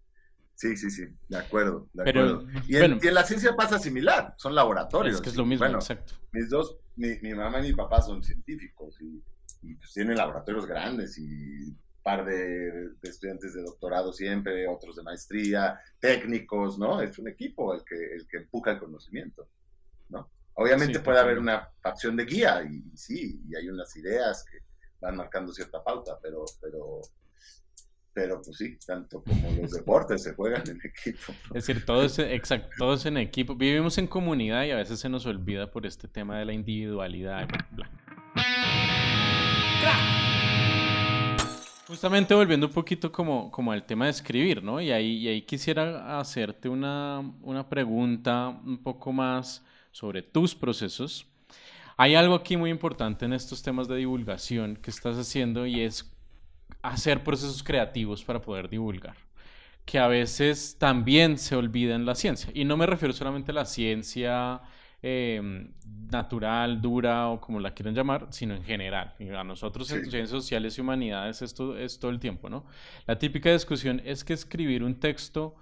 [0.56, 1.88] sí, sí, sí, de acuerdo.
[1.94, 2.48] De pero, acuerdo.
[2.68, 5.16] Y, en, y, en, la ciencia pasa similar, son laboratorios.
[5.16, 6.16] Es que es lo mismo, exacto.
[6.32, 9.24] Mis dos, mi, mi, mamá y mi papá son científicos y,
[9.62, 11.74] y pues tienen laboratorios grandes y
[12.04, 17.02] par de, de, estudiantes de doctorado siempre, otros de maestría, técnicos, ¿no?
[17.02, 19.48] Es un equipo el que, el que empuja el conocimiento,
[20.10, 20.30] ¿no?
[20.56, 24.44] Obviamente sí, puede haber una facción de guía y, y, sí, y hay unas ideas
[24.44, 24.60] que
[25.00, 27.02] van marcando cierta pauta, pero, pero,
[28.14, 31.34] pero pues sí, tanto como los deportes se juegan en equipo.
[31.54, 33.56] Es decir, todo es, exacto, todo es en equipo.
[33.56, 37.48] Vivimos en comunidad y a veces se nos olvida por este tema de la individualidad.
[37.72, 37.90] Bla.
[41.94, 44.82] Justamente volviendo un poquito como, como al tema de escribir, ¿no?
[44.82, 51.28] Y ahí, quisiera hacerte una, una pregunta un poco más sobre tus procesos.
[51.96, 56.12] Hay algo aquí muy importante en estos temas de divulgación que estás haciendo y es
[56.82, 59.16] hacer procesos creativos para poder divulgar,
[59.86, 62.50] que a veces también se olvida en la ciencia.
[62.56, 64.62] Y no me refiero solamente a la ciencia
[65.04, 65.70] eh,
[66.10, 69.14] natural, dura o como la quieran llamar, sino en general.
[69.20, 69.96] Y a nosotros sí.
[69.96, 72.66] en ciencias sociales y humanidades esto es todo el tiempo, ¿no?
[73.06, 75.56] La típica discusión es que escribir un texto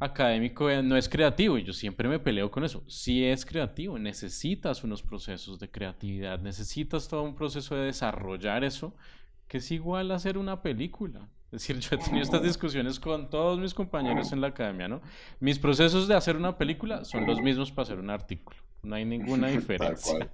[0.00, 2.82] académico no es creativo y yo siempre me peleo con eso.
[2.88, 8.96] Sí es creativo, necesitas unos procesos de creatividad, necesitas todo un proceso de desarrollar eso,
[9.46, 11.28] que es igual a hacer una película.
[11.52, 15.00] Es decir, yo he tenido estas discusiones con todos mis compañeros en la academia, ¿no?
[15.38, 18.58] Mis procesos de hacer una película son los mismos para hacer un artículo.
[18.82, 20.30] No hay ninguna diferencia.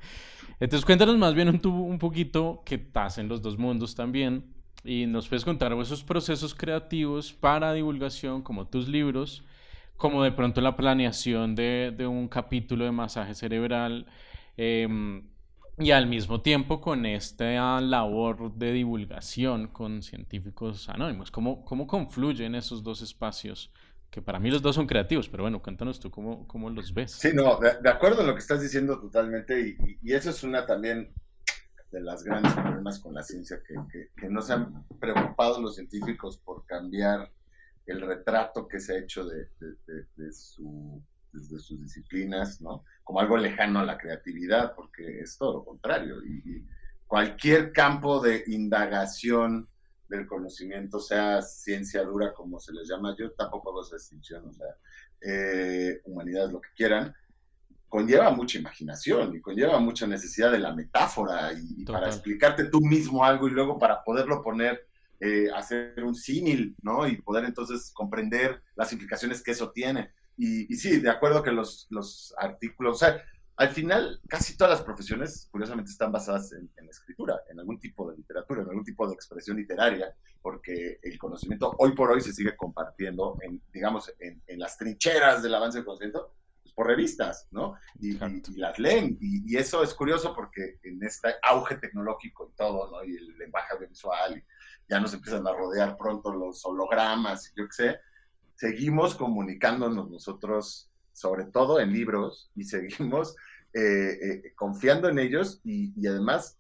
[0.59, 4.45] Entonces cuéntanos más bien un, un poquito que estás en los dos mundos también
[4.85, 9.43] y nos puedes contar esos procesos creativos para divulgación como tus libros,
[9.97, 14.07] como de pronto la planeación de, de un capítulo de masaje cerebral
[14.57, 14.89] eh,
[15.79, 21.31] y al mismo tiempo con esta labor de divulgación con científicos anónimos.
[21.31, 23.71] ¿Cómo, cómo confluyen esos dos espacios?
[24.23, 27.13] Para mí los dos son creativos, pero bueno, cuéntanos tú cómo, cómo los ves.
[27.13, 31.13] Sí, no, de, acuerdo en lo que estás diciendo totalmente, y, eso es una también
[31.91, 36.39] de las grandes problemas con la ciencia, que, que, no se han preocupado los científicos
[36.39, 37.31] por cambiar
[37.87, 41.03] el retrato que se ha hecho de, de, de su,
[41.33, 42.85] de sus disciplinas, ¿no?
[43.05, 46.67] Como algo lejano a la creatividad, porque es todo lo contrario, y
[47.07, 49.69] cualquier campo de indagación,
[50.09, 54.53] del conocimiento, sea ciencia dura como se les llama, yo tampoco hago esa distinción, o
[54.53, 54.67] sea,
[55.21, 57.15] eh, humanidades, lo que quieran,
[57.89, 62.81] conlleva mucha imaginación y conlleva mucha necesidad de la metáfora y, y para explicarte tú
[62.81, 64.87] mismo algo y luego para poderlo poner,
[65.21, 67.07] eh, hacer un símil, ¿no?
[67.07, 70.11] Y poder entonces comprender las implicaciones que eso tiene.
[70.37, 73.23] Y, y sí, de acuerdo que los, los artículos, o sea,
[73.57, 78.11] al final, casi todas las profesiones, curiosamente, están basadas en, en, escritura, en algún tipo
[78.11, 82.35] de literatura, en algún tipo de expresión literaria, porque el conocimiento hoy por hoy se
[82.35, 87.49] sigue compartiendo, en, digamos, en, en las trincheras del avance del conocimiento, pues, por revistas,
[87.51, 87.77] ¿no?
[87.99, 89.17] Y, y, y las leen.
[89.21, 93.05] Y, y, eso es curioso porque en este auge tecnológico y todo, ¿no?
[93.05, 94.45] Y el lenguaje audiovisual,
[94.89, 98.01] ya nos empiezan a rodear pronto los hologramas, y yo qué sé,
[98.55, 100.86] seguimos comunicándonos nosotros
[101.17, 103.35] sobre todo en libros, y seguimos
[103.73, 106.59] eh, eh, confiando en ellos y, además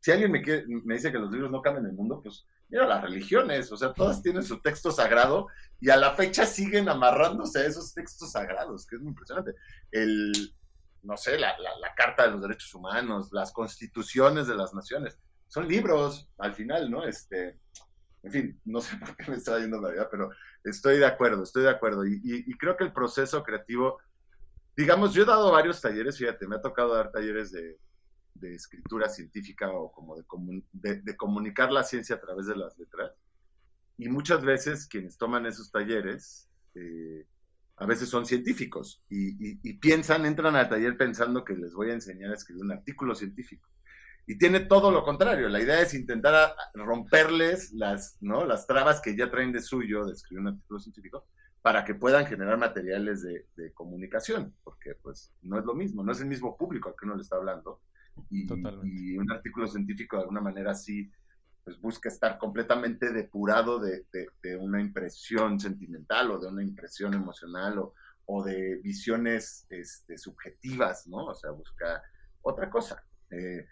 [0.00, 0.42] Si alguien me,
[0.84, 3.92] me dice que los libros no cambian el mundo, pues mira las religiones, o sea,
[3.92, 5.48] todas tienen su texto sagrado
[5.80, 9.54] y a la fecha siguen amarrándose a esos textos sagrados, que es muy impresionante.
[9.90, 10.32] El,
[11.02, 11.54] no sé, la,
[11.94, 17.04] Carta de los Derechos Humanos, las constituciones de las naciones, son libros al final, ¿no?
[17.04, 17.58] Este,
[18.22, 20.30] en fin, no sé por qué me está yendo la vida, pero
[20.64, 22.06] estoy de acuerdo, estoy de acuerdo.
[22.06, 23.98] Y, y, creo que el proceso creativo,
[24.76, 27.78] digamos, yo he dado varios talleres, fíjate, me ha tocado dar talleres de,
[28.42, 30.16] escritura científica o como
[30.72, 33.12] de, de, comunicar la ciencia a través de las letras.
[33.98, 37.26] Y muchas veces quienes toman esos talleres, eh,
[37.76, 41.94] a veces son científicos y, y, piensan, entran al taller pensando que les voy a
[41.94, 43.68] enseñar a escribir un artículo científico.
[44.26, 45.48] Y tiene todo lo contrario.
[45.48, 48.44] La idea es intentar romperles las, ¿no?
[48.44, 51.26] las trabas que ya traen de suyo de escribir un artículo científico
[51.62, 56.12] para que puedan generar materiales de, de, comunicación, porque pues no es lo mismo, no
[56.12, 57.82] es el mismo público al que uno le está hablando,
[58.28, 61.10] y, un artículo científico de alguna manera sí
[61.64, 64.04] pues busca estar completamente depurado de,
[64.58, 71.26] una impresión sentimental o de una impresión emocional o, o de visiones este, subjetivas, ¿no?
[71.26, 72.02] O sea, busca
[72.40, 73.04] otra cosa.
[73.30, 73.66] Eh,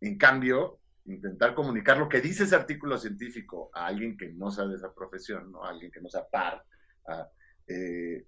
[0.00, 4.74] en cambio, intentar comunicar lo que dice ese artículo científico a alguien que no sabe
[4.74, 5.64] esa profesión, ¿no?
[5.64, 6.62] A alguien que no sea par,
[7.66, 8.26] eh,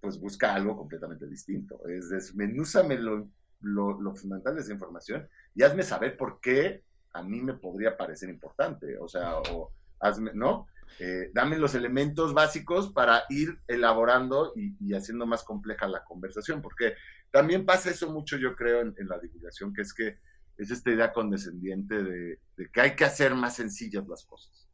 [0.00, 1.86] pues busca algo completamente distinto.
[1.88, 3.28] Es desmenúzamelo
[3.60, 6.82] lo, fundamental de esa información y hazme saber por qué
[7.12, 8.98] a mí me podría parecer importante.
[8.98, 10.66] O sea, o hazme, ¿no?
[10.98, 16.94] Eh, dame los elementos básicos para ir elaborando y, haciendo más compleja la conversación, porque
[17.30, 20.18] también pasa eso mucho, yo creo, en, la divulgación, que es que
[20.56, 22.40] es esta idea condescendiente de,
[22.72, 24.68] que hay que hacer más sencillas las cosas.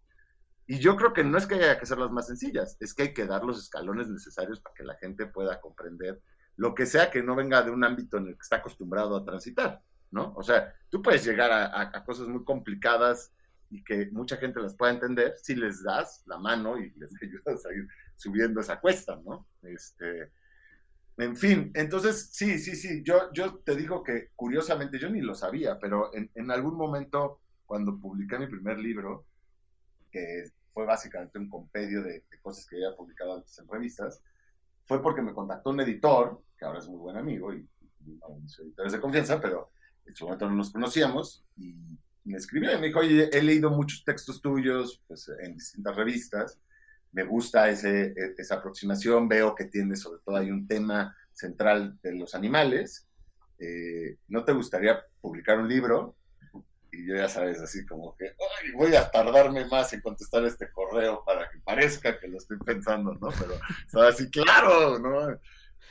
[0.66, 3.14] Y yo creo que no es que haya que hacerlas más sencillas, es que hay
[3.14, 6.20] que dar los escalones necesarios para que la gente pueda comprender
[6.56, 9.24] lo que sea que no venga de un ámbito en el que está acostumbrado a
[9.24, 10.34] transitar, ¿no?
[10.34, 13.32] O sea, tú puedes llegar a, cosas muy complicadas
[13.70, 17.64] y que mucha gente las pueda entender si les das la mano y les ayudas
[17.64, 17.86] a ir
[18.16, 19.46] subiendo esa cuesta, ¿no?
[19.62, 20.32] Este,
[21.18, 25.34] en fin, entonces, sí, sí, sí, yo, yo te digo que curiosamente yo ni lo
[25.34, 29.26] sabía, pero en, algún momento cuando publiqué mi primer libro,
[30.10, 34.22] que fue básicamente un compendio de, de cosas que había publicado antes en revistas,
[34.82, 37.68] fue porque me contactó un editor, que ahora es muy buen amigo y,
[38.00, 39.70] de mis editores de confianza, pero
[40.06, 41.74] en su momento no nos conocíamos, y
[42.24, 46.58] me escribió y me dijo, oye, he leído muchos textos tuyos pues, en distintas revistas,
[47.12, 51.98] me gusta ese, e, esa aproximación, veo que tiene sobre todo hay un tema central
[52.02, 53.06] de los animales,
[53.58, 56.16] eh, ¿no te gustaría publicar un libro?
[56.92, 58.34] y yo ya sabes, así como que
[58.74, 63.14] voy a tardarme más en contestar este correo para que parezca que lo estoy pensando,
[63.14, 63.28] ¿no?
[63.38, 63.54] Pero
[63.86, 65.38] estaba así, claro, ¿no?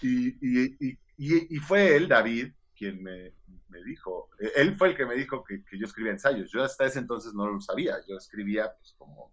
[0.01, 3.33] Y, fue él, David, quien me,
[3.85, 6.51] dijo, él fue el que me dijo que, que, yo escribía ensayos.
[6.51, 9.31] Yo hasta ese entonces no lo sabía, yo escribía pues como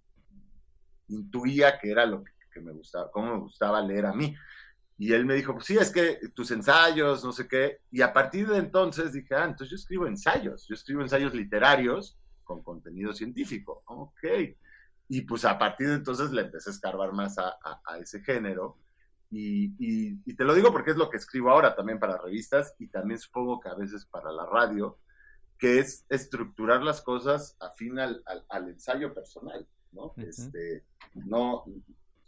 [1.09, 4.35] intuía que era lo que, me gustaba, cómo me gustaba leer a mí.
[4.97, 7.81] Y él me dijo, pues sí, es que tus ensayos, no sé qué.
[7.91, 12.17] Y a partir de entonces dije, ah, entonces yo escribo ensayos, yo escribo ensayos literarios
[12.45, 13.83] con contenido científico.
[13.87, 14.23] Ok.
[15.09, 17.59] Y pues a partir de entonces le empecé a escarbar más a,
[18.01, 18.79] ese género.
[19.31, 22.87] Y, y, te lo digo porque es lo que escribo ahora también para revistas y
[22.87, 24.99] también supongo que a veces para la radio,
[25.59, 30.13] que es estructurar las cosas afín al, al, ensayo personal, ¿no?
[30.17, 31.65] este, no,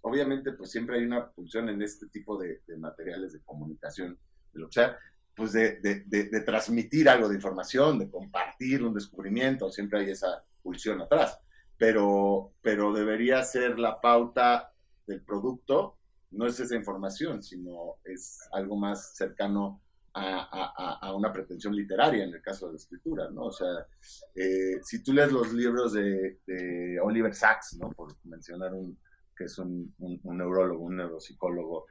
[0.03, 4.19] obviamente pues siempre hay una función en este tipo de, materiales de comunicación,
[4.53, 4.99] de lo que sea,
[5.35, 11.03] pues de, de, transmitir algo de información, de compartir un descubrimiento, siempre hay esa pulsión
[11.03, 11.39] atrás,
[11.77, 14.73] pero, pero debería ser la pauta
[15.07, 15.99] del producto,
[16.31, 19.83] no es esa información, sino es algo más cercano
[20.19, 23.45] a, a, una pretensión literaria en el caso de la escritura, ¿no?
[23.45, 23.87] O sea,
[24.35, 27.91] eh, si tú lees los libros de, de Oliver Sacks, ¿no?
[27.91, 28.99] Por mencionar un,
[29.37, 31.87] que es un, neurólogo, un neuropsicólogo,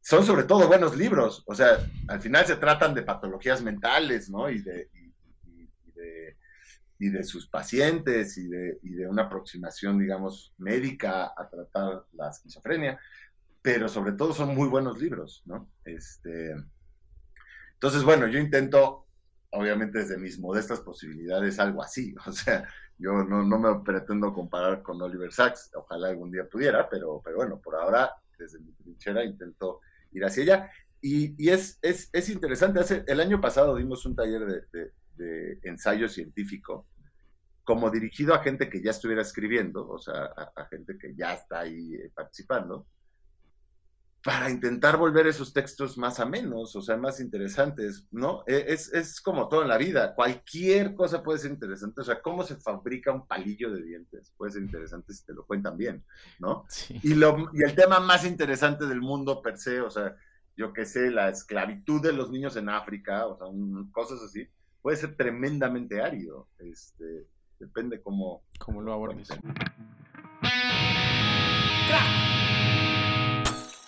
[0.00, 1.42] son sobre todo buenos libros.
[1.46, 4.48] O sea, al final se tratan de patologías mentales, ¿no?
[4.48, 4.90] Y de,
[7.00, 12.30] y, de, sus pacientes y de, y de una aproximación, digamos, médica a tratar la
[12.30, 12.98] esquizofrenia.
[13.60, 15.68] Pero sobre todo son muy buenos libros, ¿no?
[15.84, 16.54] Este,
[17.74, 19.06] entonces, bueno, yo intento,
[19.50, 22.14] obviamente desde mis modestas posibilidades, algo así.
[22.26, 22.66] O sea,
[22.98, 27.36] yo no, no, me pretendo comparar con Oliver Sacks, ojalá algún día pudiera, pero, pero
[27.36, 29.80] bueno, por ahora, desde mi trinchera, intento
[30.12, 30.70] ir hacia allá.
[31.00, 34.66] Y, y es, es, es, interesante, Hace, el año pasado dimos un taller
[35.16, 36.86] de, ensayo científico,
[37.62, 40.24] como dirigido a gente que ya estuviera escribiendo, o sea,
[40.56, 42.86] a, gente que ya está ahí eh, participando.
[44.24, 48.42] Para intentar volver esos textos más amenos, o sea, más interesantes, ¿no?
[48.46, 52.22] E, es, es, como todo en la vida, cualquier cosa puede ser interesante, o sea,
[52.22, 56.02] cómo se fabrica un palillo de dientes puede ser interesante si te lo cuentan bien,
[56.38, 56.64] ¿no?
[57.02, 60.16] Y, lo, y el tema más interesante del mundo per se, o sea,
[60.56, 63.46] yo qué sé, la esclavitud de los niños en África, o sea,
[63.92, 64.48] cosas así,
[64.80, 67.26] puede ser tremendamente árido, este,
[67.58, 68.42] depende cómo...
[68.58, 69.28] Cómo lo abordes.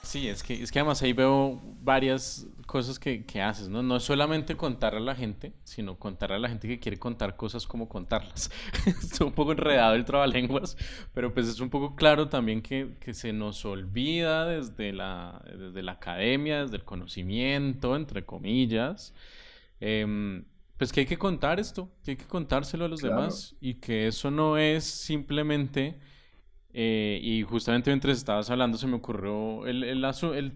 [0.07, 3.83] Sí, es que, es que además ahí veo varias cosas que, que, haces, ¿no?
[3.83, 7.35] No es solamente contar a la gente, sino contar a la gente que quiere contar
[7.35, 8.53] cosas como contarlas.
[8.87, 10.77] es un poco enredado el trabalenguas,
[11.13, 15.83] pero pues es un poco claro también que, que se nos olvida desde la, desde
[15.83, 19.13] la academia, desde el conocimiento, entre comillas,
[19.81, 20.45] em,
[20.77, 24.07] pues que hay que contar esto, que hay que contárselo a los demás y que
[24.07, 25.99] eso no es simplemente
[26.79, 30.05] eh, y justamente mientras estabas hablando se me ocurrió el, el,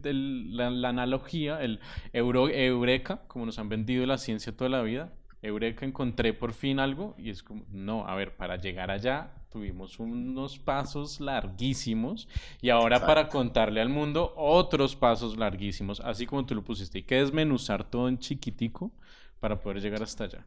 [0.05, 1.81] el, la, analogía, el
[2.13, 5.15] eureka, como nos han vendido la ciencia toda la vida.
[5.41, 9.99] Eureka, encontré por fin algo y es como, no, a ver, para llegar allá tuvimos
[9.99, 12.29] unos pasos larguísimos
[12.61, 16.99] y ahora para contarle al mundo otros pasos larguísimos, así como tú lo pusiste.
[16.99, 18.93] Hay que desmenuzar todo en chiquitico
[19.41, 20.45] para poder llegar hasta allá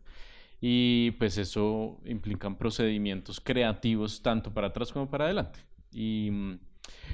[0.66, 5.60] y pues eso implican procedimientos creativos tanto para atrás como para adelante.
[5.92, 6.32] Y,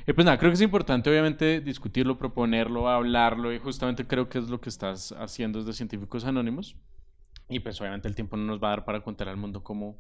[0.06, 4.50] pues nada, creo que es importante obviamente discutirlo, proponerlo, hablarlo y justamente creo que es
[4.50, 6.76] lo que estás haciendo desde Científicos Anónimos.
[7.50, 10.00] Y pues obviamente el tiempo no nos va a dar para contar al mundo cómo,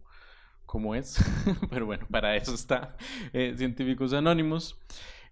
[0.67, 1.17] cómo es,
[1.71, 2.97] pero bueno, para eso está
[3.33, 4.77] eh, Científicos Anónimos.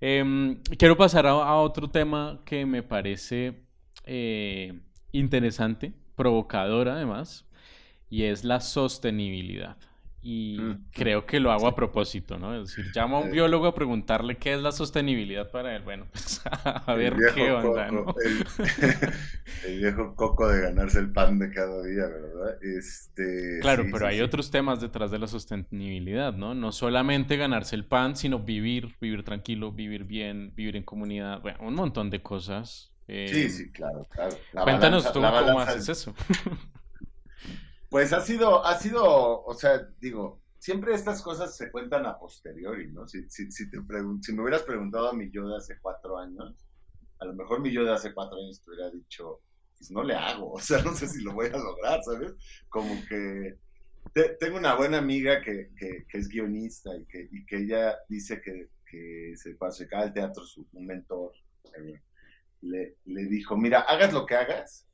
[0.01, 3.61] Em, quiero pasar a, otro tema que me parece
[4.05, 4.79] eh,
[5.11, 7.46] interesante, provocador además,
[8.09, 9.77] y es la sostenibilidad.
[10.29, 10.87] Y mm.
[10.91, 12.53] creo que lo hago a propósito, ¿no?
[12.59, 15.83] Es decir, llamo a un biólogo a preguntarle qué es la sostenibilidad para él.
[15.83, 18.13] Bueno, pues a ver qué onda, ¿no?
[19.65, 22.61] el, viejo coco de ganarse el pan de cada día, ¿verdad?
[22.61, 26.55] Este, claro, pero hay otros temas detrás de la sostenibilidad, ¿no?
[26.55, 31.59] No solamente ganarse el pan, sino vivir, vivir tranquilo, vivir bien, vivir en comunidad, bueno,
[31.61, 32.91] un montón de cosas.
[33.07, 34.35] sí, eh, sí, claro, claro.
[34.63, 36.13] cuéntanos tú cómo haces eso.
[37.89, 42.91] Pues ha sido, ha sido, o sea, digo, siempre estas cosas se cuentan a posteriori,
[42.91, 43.07] ¿no?
[43.07, 43.77] Si, si, si, te
[44.21, 46.53] si me hubieras preguntado a mi yo de hace cuatro años,
[47.19, 49.39] a lo mejor mi yo de hace cuatro años te hubiera dicho,
[49.77, 52.33] pues no le hago, o sea, no sé si lo voy a lograr, ¿sabes?
[52.67, 53.57] Como que
[54.39, 58.69] tengo una buena amiga que, que, es guionista y que, y que ella dice que,
[58.85, 61.31] que se, cuando se al teatro, su, un mentor
[61.77, 62.01] eh,
[62.61, 64.85] le, le dijo, mira, hagas lo que hagas,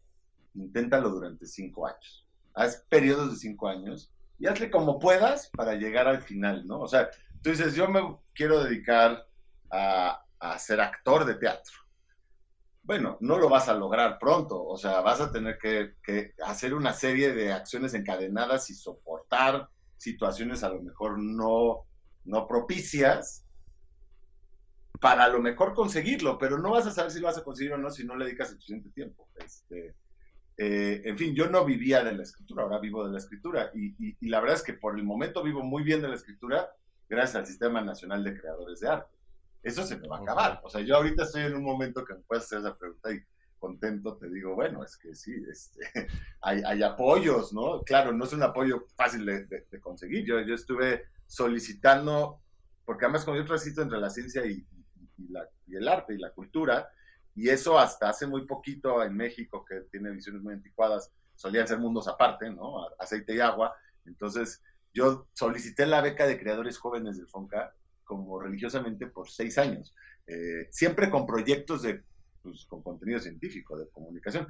[0.54, 2.23] inténtalo durante cinco años
[2.54, 6.80] haz periodos de cinco años y hazle como puedas para llegar al final, ¿no?
[6.80, 7.10] O sea,
[7.42, 8.02] tú dices, yo me
[8.34, 9.26] quiero dedicar
[9.72, 10.20] a,
[10.58, 11.74] ser actor de teatro.
[12.82, 16.92] Bueno, no lo vas a lograr pronto, o sea, vas a tener que, hacer una
[16.92, 21.86] serie de acciones encadenadas y soportar situaciones a lo mejor no,
[22.26, 23.46] no propicias
[25.00, 27.72] para a lo mejor conseguirlo, pero no vas a saber si lo vas a conseguir
[27.72, 29.30] o no si no le dedicas suficiente tiempo.
[29.36, 29.96] Este,
[30.58, 33.72] eh, en fin, yo no vivía de la escritura, ahora vivo de la escritura.
[33.74, 36.70] Y, la verdad es que por el momento vivo muy bien de la escritura
[37.10, 39.16] gracias al Sistema Nacional de Creadores de Arte.
[39.62, 40.62] Eso se me va a acabar.
[40.64, 43.22] O sea, yo ahorita estoy en un momento que me puedes hacer esa pregunta y
[43.60, 45.80] contento te digo, bueno, es que sí, este,
[46.42, 47.82] hay, apoyos, ¿no?
[47.84, 50.26] Claro, no es un apoyo fácil de, conseguir.
[50.26, 52.42] Yo, yo estuve solicitando,
[52.84, 54.66] porque además como yo transito entre la ciencia y,
[55.68, 56.90] y el arte y la cultura,
[57.36, 61.80] y eso hasta hace muy poquito en México, que tiene visiones muy anticuadas, solían ser
[61.80, 62.88] mundos aparte, ¿no?
[63.00, 63.76] Aceite y agua.
[64.06, 64.62] Entonces,
[64.94, 69.96] yo solicité la beca de creadores jóvenes del FONCA como religiosamente por seis años,
[70.28, 72.04] eh, siempre con proyectos de,
[72.42, 74.48] pues, con contenido científico, de comunicación,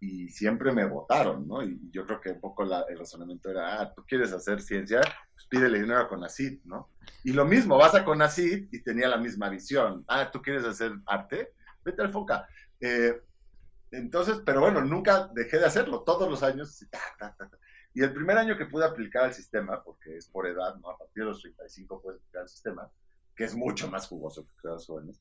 [0.00, 1.62] y siempre me votaron, ¿no?
[1.62, 5.46] Y yo creo que un poco el razonamiento era, ah, tú quieres hacer ciencia, pues
[5.48, 6.90] pídele dinero a CONACID, ¿no?
[7.24, 10.92] Y lo mismo, vas a CONACID y tenía la misma visión, ah, tú quieres hacer
[11.06, 11.52] arte,
[11.88, 12.46] vete al Fonca.
[12.80, 13.20] Eh,
[13.90, 16.84] entonces, pero bueno, nunca dejé de hacerlo, todos los años.
[17.94, 20.90] Y el primer año que pude aplicar al sistema, porque es por edad, ¿no?
[20.90, 22.90] A partir de los 35 puedes aplicar al sistema,
[23.34, 25.20] que es mucho más jugoso que los jóvenes.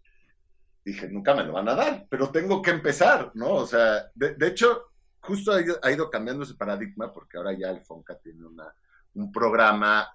[0.84, 3.54] Dije, nunca me lo van a dar, pero tengo que empezar, ¿no?
[3.54, 4.92] O sea, de, hecho,
[5.22, 8.74] justo ha ido, cambiando ese paradigma, porque ahora ya el FONCA tiene una,
[9.16, 10.08] un programa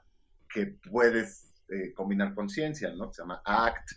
[0.49, 3.12] que puedes eh, combinar con ciencia, ¿no?
[3.12, 3.93] Se llama ACT,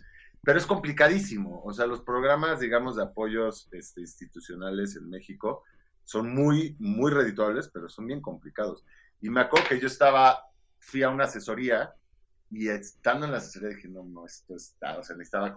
[0.46, 1.60] pero es complicadísimo.
[1.64, 5.64] O sea, los programas, digamos, de apoyos este, institucionales en México
[6.04, 8.84] son muy, muy redituables, pero son bien complicados.
[9.20, 10.38] Y me acuerdo que yo estaba,
[10.78, 11.92] fui a una asesoría
[12.48, 15.52] y estando en la asesoría dije, no, no, esto está, o sea, necesitaba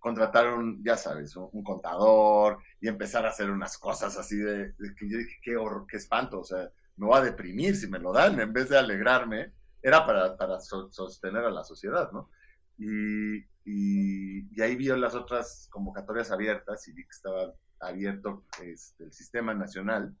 [0.00, 5.08] contratar un, ya sabes, un, contador y empezar a hacer unas cosas así de, que
[5.08, 8.12] yo dije, qué horror, qué espanto, o sea, me voy a deprimir si me lo
[8.12, 12.28] dan, en vez de alegrarme, era para, para sostener a la sociedad, ¿no?
[12.78, 13.44] Y,
[14.62, 20.14] ahí vi las otras convocatorias abiertas y vi que estaba abierto este, el sistema nacional.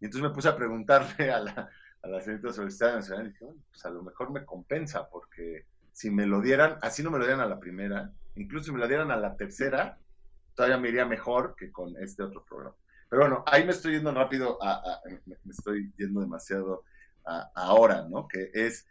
[0.00, 1.70] Y entonces me puse a preguntarle a la,
[2.02, 6.10] a la señorita Nacional y dije, bueno, pues a lo mejor me compensa, porque si
[6.10, 8.88] me lo dieran, así no me lo dieran a la primera, incluso si me lo
[8.88, 9.98] dieran a la tercera,
[10.54, 12.76] todavía me iría mejor que con este otro programa.
[13.08, 16.84] Pero bueno, ahí me estoy yendo rápido, a, me estoy yendo demasiado
[17.54, 18.26] ahora, ¿no?
[18.28, 18.86] Que es,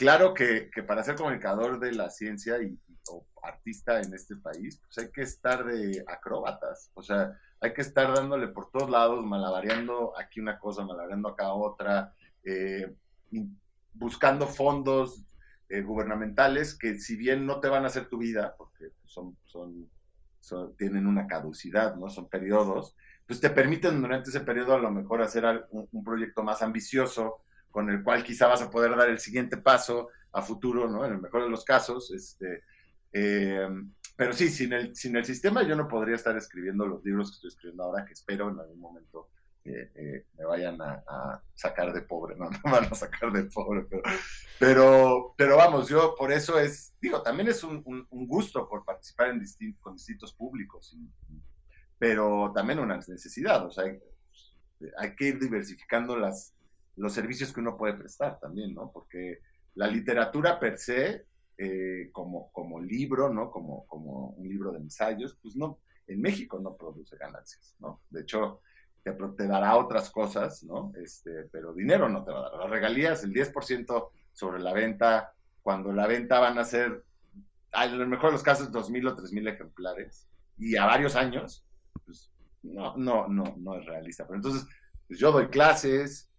[0.00, 2.74] claro que, que, para ser comunicador de la ciencia y,
[3.42, 8.14] artista en este país, pues hay que estar de acróbatas, o sea, hay que estar
[8.14, 12.94] dándole por todos lados, malabareando aquí una cosa, malabareando acá otra, eh,
[13.92, 15.24] buscando fondos
[15.68, 19.36] eh, gubernamentales que si bien no te van a hacer tu vida, porque son,
[20.76, 22.08] tienen una caducidad, ¿no?
[22.08, 22.96] Son periodos,
[23.26, 27.90] pues te permiten durante ese periodo a lo mejor hacer un, proyecto más ambicioso, con
[27.90, 31.04] el cual quizá vas a poder dar el siguiente paso a futuro, ¿no?
[31.04, 32.62] En el mejor de los casos, este,
[33.12, 33.68] eh,
[34.16, 37.34] pero sí, sin el, sin el sistema yo no podría estar escribiendo los libros que
[37.36, 39.28] estoy escribiendo ahora, que espero en algún momento
[39.62, 43.86] eh, me vayan a, sacar de pobre, no, no van a sacar de pobre,
[44.58, 49.42] pero, pero, vamos, yo por eso es, digo, también es un, gusto por participar en
[49.80, 50.96] con distintos públicos,
[51.98, 53.84] pero también una necesidad, o sea,
[54.98, 56.54] hay, que ir diversificando las,
[57.00, 58.90] los servicios que uno puede prestar también, ¿no?
[58.92, 59.40] Porque
[59.74, 61.26] la literatura per se,
[61.56, 63.50] eh, como, como libro, ¿no?
[63.50, 68.02] Como, como un libro de ensayos, pues no, en México no produce ganancias, ¿no?
[68.10, 68.60] De hecho,
[69.02, 70.92] te, dará otras cosas, ¿no?
[71.02, 72.60] Este, pero dinero no te va a dar.
[72.60, 75.32] Las regalías, el 10% sobre la venta,
[75.62, 77.02] cuando la venta van a ser,
[77.72, 80.28] en lo mejor de los casos, 2.000 o 3.000 ejemplares,
[80.58, 81.64] y a varios años,
[82.04, 82.30] pues
[82.62, 84.26] no, no, no, no es realista.
[84.26, 84.66] Pero entonces,
[85.08, 86.29] pues yo doy clases,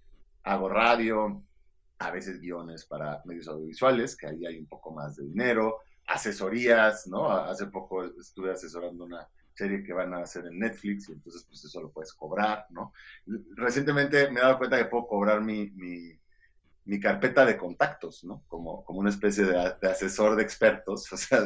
[0.43, 1.43] hago radio,
[1.99, 7.07] a veces guiones para medios audiovisuales, que ahí hay un poco más de dinero, asesorías,
[7.07, 7.31] ¿no?
[7.31, 11.63] Hace poco estuve asesorando una serie que van a hacer en Netflix y entonces pues
[11.63, 12.93] eso lo puedes cobrar, ¿no?
[13.55, 16.19] Recientemente me he dado cuenta que puedo cobrar mi, mi,
[16.85, 18.43] mi carpeta de contactos, ¿no?
[18.47, 21.45] Como, como una especie de, asesor de expertos, o sea,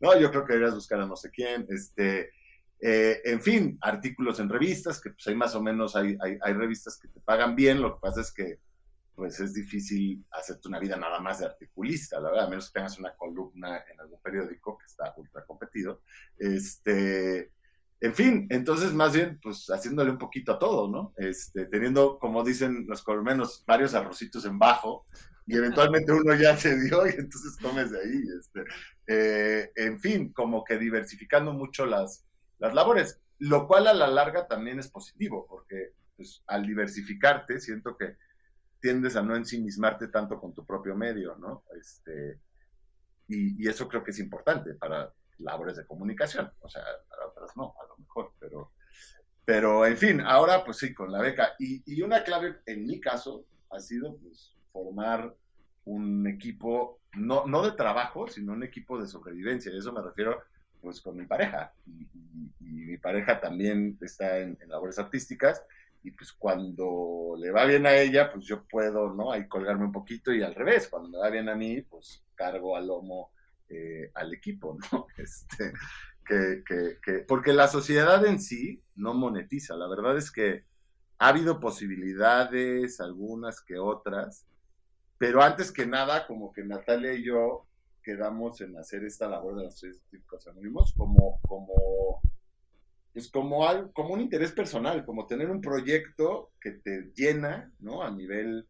[0.00, 2.30] no, yo creo que deberías buscar a no sé quién, este,
[2.80, 6.52] eh, en fin, artículos en revistas, que pues hay más o menos, hay, hay, hay
[6.52, 8.60] revistas que te pagan bien, lo que pasa es que
[9.16, 12.78] pues es difícil hacerte una vida nada más de articulista, la verdad, a menos que
[12.78, 16.02] tengas una columna en algún periódico que está ultra competido.
[16.38, 17.50] Este,
[17.98, 21.14] en fin, entonces más bien, pues haciéndole un poquito a todo, ¿no?
[21.16, 25.06] Este, teniendo, como dicen los colombianos, varios arrocitos en bajo,
[25.46, 28.22] y eventualmente uno ya se dio y entonces comes de ahí.
[28.38, 28.64] Este,
[29.06, 32.25] eh, en fin, como que diversificando mucho las,
[32.58, 37.96] las labores, lo cual a la larga también es positivo, porque pues, al diversificarte, siento
[37.96, 38.16] que
[38.80, 41.64] tiendes a no ensimismarte tanto con tu propio medio, ¿no?
[41.78, 42.40] Este,
[43.28, 47.74] y, eso creo que es importante para labores de comunicación, o sea, para otras no,
[47.82, 48.72] a lo mejor, pero,
[49.44, 51.54] pero en fin, ahora pues sí, con la beca.
[51.58, 55.34] Y, una clave en mi caso ha sido pues formar
[55.84, 60.42] un equipo, no, no de trabajo, sino un equipo de sobrevivencia, y eso me refiero
[60.80, 62.06] pues con mi pareja, y,
[62.60, 65.62] mi pareja también está en, en labores artísticas,
[66.02, 69.32] y pues cuando le va bien a ella, pues yo puedo, ¿no?
[69.32, 72.76] Ahí colgarme un poquito y al revés, cuando me va bien a mí, pues cargo
[72.76, 73.32] al lomo
[73.68, 75.06] eh, al equipo, ¿no?
[75.16, 75.72] Este,
[76.24, 80.64] que, que, que, porque la sociedad en sí no monetiza, la verdad es que
[81.18, 84.46] ha habido posibilidades, algunas que otras,
[85.18, 87.66] pero antes que nada, como que Natalia y yo
[88.06, 92.22] quedamos en hacer esta labor de los científicos anónimos como, como
[93.12, 98.04] pues como, como un interés personal, como tener un proyecto que te llena, ¿no?
[98.04, 98.68] A nivel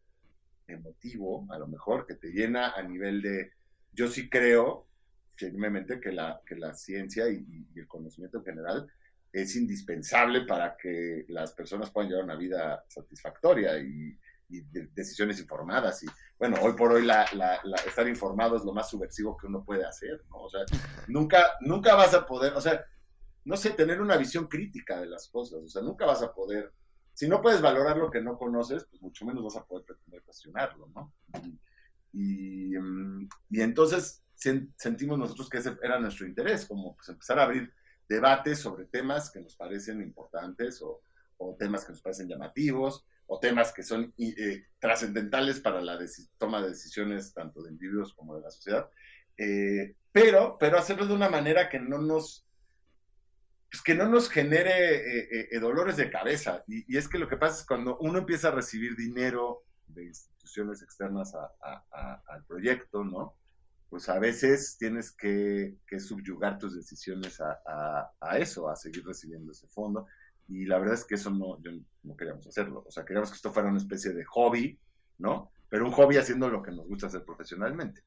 [0.65, 3.51] emotivo, a lo mejor, que te llena a nivel de,
[3.93, 4.87] yo sí creo
[5.35, 8.87] firmemente que la, que la ciencia y, el conocimiento en general
[9.31, 14.17] es indispensable para que las personas puedan llevar una vida satisfactoria y,
[14.47, 16.03] decisiones informadas.
[16.03, 17.23] Y bueno, hoy por hoy la,
[17.85, 20.43] estar informado es lo más subversivo que uno puede hacer, ¿no?
[20.43, 20.61] O sea,
[21.07, 22.85] nunca, nunca vas a poder, o sea,
[23.45, 25.59] no sé, tener una visión crítica de las cosas.
[25.63, 26.73] O sea, nunca vas a poder,
[27.13, 30.21] si no puedes valorar lo que no conoces, pues mucho menos vas a poder pretender
[30.23, 31.13] cuestionarlo, ¿no?
[32.13, 32.73] Y,
[33.51, 37.73] entonces sentimos nosotros que ese era nuestro interés, como pues empezar a abrir
[38.07, 41.01] debates sobre temas que nos parecen importantes o,
[41.59, 45.99] temas que nos parecen llamativos, o temas que son eh, trascendentales para la
[46.37, 48.89] toma de decisiones tanto de individuos como de la sociedad,
[49.37, 52.47] eh, pero, pero hacerlo de una manera que no nos,
[53.69, 56.63] pues que no nos genere eh, dolores de cabeza.
[56.67, 60.81] Y, es que lo que pasa es cuando uno empieza a recibir dinero de instituciones
[60.81, 63.35] externas al proyecto, ¿no?
[63.89, 70.07] Pues a veces tienes que, subyugar tus decisiones a, eso, a seguir recibiendo ese fondo.
[70.47, 71.71] Y la verdad es que eso no, yo
[72.03, 72.83] no queríamos hacerlo.
[72.87, 74.79] O sea, queríamos que esto fuera una especie de hobby,
[75.17, 75.51] ¿no?
[75.69, 78.01] Pero un hobby haciendo lo que nos gusta hacer profesionalmente.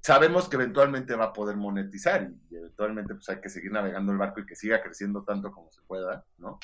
[0.00, 4.18] Sabemos que eventualmente va a poder monetizar y eventualmente pues hay que seguir navegando el
[4.18, 6.58] barco y que siga creciendo tanto como se pueda, ¿no?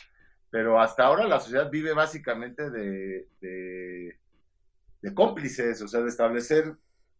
[0.50, 6.76] Pero hasta ahora la sociedad vive básicamente de, de, cómplices, o sea, de establecer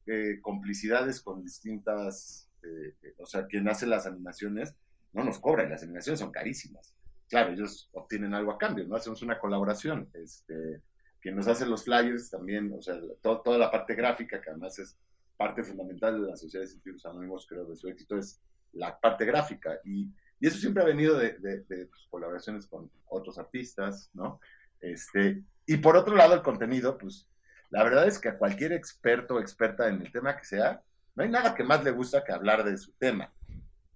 [0.06, 4.74] eh, complicidades con distintas, eh, o sea, quien hace las animaciones
[5.12, 6.94] no nos cobra y las animaciones son carísimas
[7.28, 8.96] claro, ellos obtienen algo a cambio, ¿no?
[8.96, 10.08] Hacemos una colaboración.
[10.14, 10.82] Este,
[11.20, 14.96] quien nos hace los flyers también, o sea, toda la parte gráfica, que además es
[15.36, 18.40] parte fundamental de la Sociedad de Científicos Anónimos, creo, de su éxito, es
[18.72, 19.78] la parte gráfica.
[19.84, 20.08] Y,
[20.40, 24.40] y eso siempre ha venido de, de, pues, colaboraciones con otros artistas, ¿no?
[24.80, 27.28] Este, y por otro lado, el contenido, pues,
[27.70, 30.82] la verdad es que a cualquier experto o experta en el tema que sea,
[31.14, 33.32] no hay nada que más le gusta que hablar de su tema,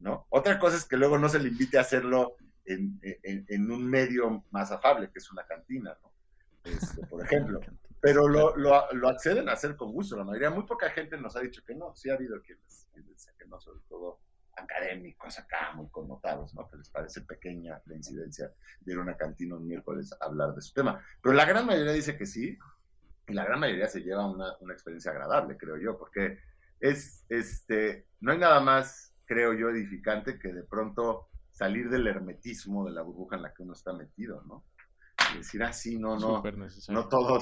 [0.01, 0.27] ¿no?
[0.29, 4.45] Otra cosa es que luego no se le invite a hacerlo en, en, un medio
[4.51, 6.13] más afable, que es una cantina, ¿no?
[6.65, 7.61] Este, por ejemplo.
[8.01, 10.17] Pero lo, lo, lo, acceden a hacer con gusto.
[10.17, 11.95] La mayoría, muy poca gente nos ha dicho que no.
[11.95, 14.21] Sí ha habido quienes, dicen que no, sobre todo
[14.57, 16.69] académicos acá, muy connotados, ¿no?
[16.69, 20.55] Que les parece pequeña la incidencia de ir a una cantina un miércoles a hablar
[20.55, 21.05] de su tema.
[21.23, 22.59] Pero la gran mayoría dice que sí,
[23.29, 26.39] y la gran mayoría se lleva una, una experiencia agradable, creo yo, porque
[26.81, 32.85] es, este, no hay nada más, creo yo, edificante que de pronto salir del hermetismo
[32.85, 34.65] de la burbuja en la que uno está metido, ¿no?
[35.35, 36.43] Y decir, ah, sí, no, no,
[36.89, 37.41] no todo,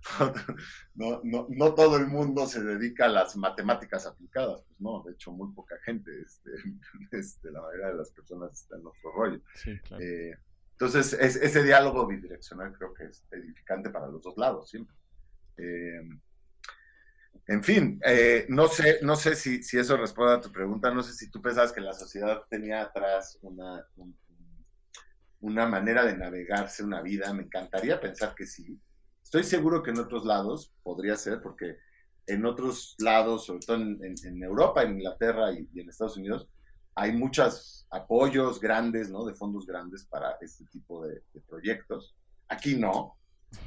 [0.94, 5.12] no, no, no, todo el mundo se dedica a las matemáticas aplicadas, pues no, de
[5.12, 6.50] hecho muy poca gente, este,
[7.12, 9.40] este la mayoría de las personas está en otro rollo.
[9.54, 10.02] Sí, claro.
[10.02, 10.38] Eh,
[10.72, 14.94] entonces, ese diálogo bidireccional creo que es edificante para los dos lados, siempre.
[15.56, 16.02] Eh,
[17.46, 21.02] en fin, eh, no sé, no sé si, si, eso responde a tu pregunta, no
[21.02, 23.86] sé si tú pensabas que la sociedad tenía atrás una,
[25.40, 28.80] una manera de navegarse una vida, me encantaría pensar que sí.
[29.22, 31.76] Estoy seguro que en otros lados podría ser, porque
[32.26, 36.48] en otros lados, sobre todo en, Europa, en Inglaterra y, en Estados Unidos,
[36.94, 39.24] hay muchos apoyos grandes, ¿no?
[39.24, 42.16] De fondos grandes para este tipo de proyectos.
[42.48, 43.16] Aquí no,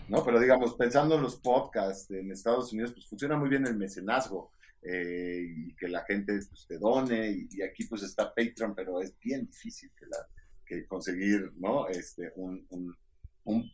[0.08, 0.24] ¿no?
[0.24, 4.52] Pero digamos, pensando en los podcasts en Estados Unidos, pues funciona muy bien el mecenazgo
[4.82, 9.18] eh, y que la gente pues, te done y, aquí pues está Patreon, pero es
[9.20, 10.18] bien difícil que, la,
[10.66, 11.88] que conseguir, ¿no?
[11.90, 12.96] Este, un, un,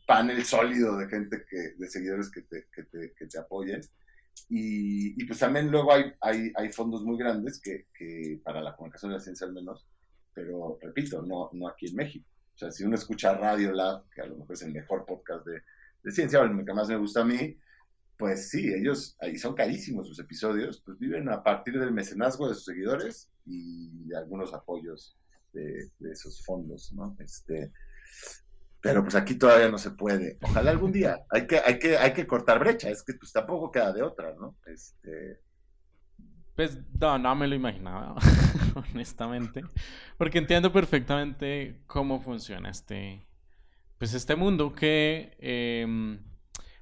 [0.06, 3.80] panel sólido de gente que, de seguidores que te, que te, apoyen.
[4.48, 8.74] Y, y, pues también luego hay, hay, hay fondos muy grandes que, que, para la
[8.74, 9.86] comunicación de la ciencia al menos,
[10.32, 12.26] pero repito, no, no aquí en México.
[12.54, 15.46] O sea, si uno escucha Radio Lab, que a lo mejor es el mejor podcast
[15.46, 15.62] de,
[16.06, 17.58] de ciencia, el que más me gusta a mí,
[18.16, 22.54] pues sí, ellos, ahí son carísimos sus episodios, pues viven a partir del mecenazgo de
[22.54, 25.18] sus seguidores y de algunos apoyos
[25.52, 27.16] de, esos fondos, ¿no?
[27.18, 27.72] Este,
[28.80, 30.38] pero pues aquí todavía no se puede.
[30.42, 31.26] Ojalá algún día.
[31.28, 34.32] Hay que, hay que, hay que cortar brecha, es que pues tampoco queda de otra,
[34.36, 34.54] ¿no?
[34.64, 35.40] Este.
[36.54, 38.14] Pues no, no me lo imaginaba,
[38.94, 39.64] honestamente.
[40.16, 43.26] Porque entiendo perfectamente cómo funciona este,
[43.98, 46.18] pues este mundo que em,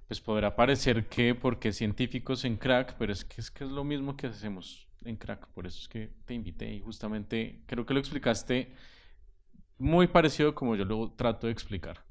[0.09, 3.85] pues podrá parecer que porque científicos en crack, pero es que, es que es lo
[3.85, 7.95] mismo que hacemos en crack, por eso es que te invité y justamente creo que
[7.95, 8.73] lo explicaste
[9.79, 12.05] muy parecido como yo lo trato de explicar.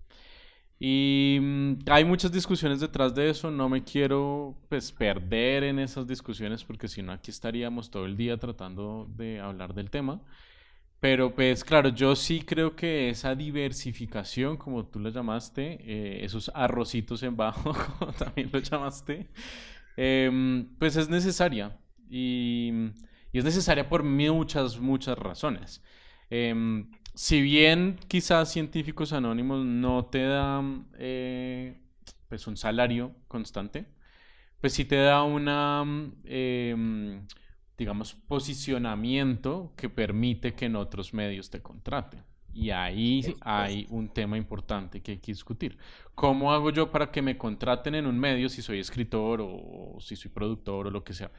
[0.79, 6.07] Y mm, hay muchas discusiones detrás de eso, no me quiero pues perder en esas
[6.07, 10.21] discusiones porque si no aquí estaríamos todo el día tratando de hablar del tema.
[11.03, 16.49] Pero pues claro, yo sí creo que esa diversificación, como tú lo llamaste, eh, esos
[16.55, 19.27] arrocitos en bajo, como también lo llamaste,
[19.97, 21.77] em, pues es necesaria.
[22.09, 22.71] Y,
[23.33, 25.83] es necesaria por muchas, muchas razones.
[26.29, 31.81] Em, si bien quizás científicos anónimos no te dan eh,
[32.29, 33.87] pues un salario constante,
[34.61, 35.83] pues sí te da una...
[37.77, 42.23] Digamos, posicionamiento que permite que en otros medios te contraten.
[42.53, 45.77] Y ahí hay un tema importante que hay que discutir.
[46.13, 50.15] ¿Cómo hago yo para que me contraten en un medio si soy escritor o si
[50.15, 51.31] soy productor o lo que sea?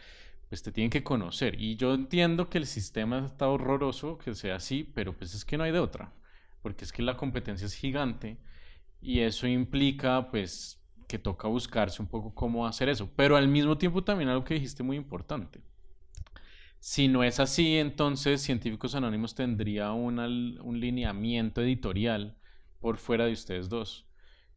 [0.48, 1.60] Pues te tienen que conocer.
[1.60, 5.56] Y yo entiendo que el sistema está horroroso, que sea así, pero pues es que
[5.56, 6.12] no hay de otra.
[6.62, 8.38] Porque es que la competencia es gigante
[9.00, 13.10] Y eso implica, pues, que toca buscarse un poco cómo hacer eso.
[13.16, 15.62] Pero al mismo tiempo también algo que dijiste muy importante.
[16.86, 22.36] Si no es así, entonces Científicos Anónimos tendría un lineamiento editorial
[22.78, 24.04] por fuera de ustedes dos.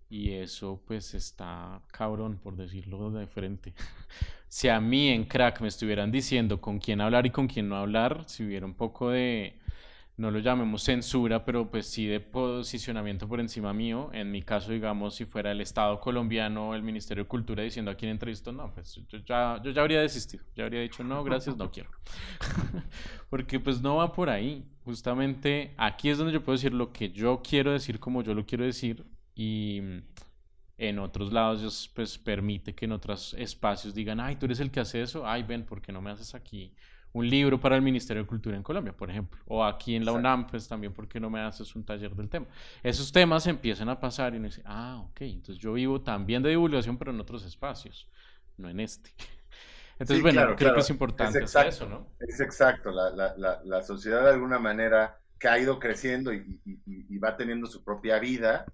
[0.09, 3.73] Y eso pues está cabrón, por decirlo de frente.
[4.49, 7.77] si a mí en crack me estuvieran diciendo con quién hablar y con quién no
[7.77, 9.57] hablar, si hubiera un poco de,
[10.17, 14.09] no lo llamemos censura, pero pues sí de posicionamiento por encima mío.
[14.13, 17.95] En mi caso, digamos, si fuera el Estado colombiano el Ministerio de Cultura diciendo a
[17.95, 21.55] quién entrevisto, no, pues yo ya, yo ya habría desistido, ya habría dicho, no, gracias,
[21.55, 21.91] no quiero.
[23.29, 24.65] Porque pues no va por ahí.
[24.83, 28.45] Justamente aquí es donde yo puedo decir lo que yo quiero decir como yo lo
[28.45, 29.05] quiero decir
[29.35, 29.81] y
[30.77, 34.79] en otros lados pues permite que en otros espacios digan, ay, tú eres el que
[34.79, 36.73] hace eso, ay, ven, ¿por qué no me haces aquí?
[37.17, 39.39] Un libro para el Ministerio de Cultura en Colombia, por ejemplo.
[39.47, 42.29] O aquí en la UNAM, pues también, ¿por qué no me haces un taller del
[42.29, 42.45] tema?
[42.83, 46.49] Esos temas empiezan a pasar y uno dice, ah, ok, entonces yo vivo también de
[46.49, 48.07] divulgación, pero en otros espacios,
[48.57, 49.11] no en este.
[49.99, 52.07] Entonces, bueno, creo que es importante es eso, ¿no?
[52.19, 57.17] Es exacto, la, la, la, sociedad de alguna manera que ha ido creciendo y, y,
[57.17, 58.67] va teniendo su propia vida,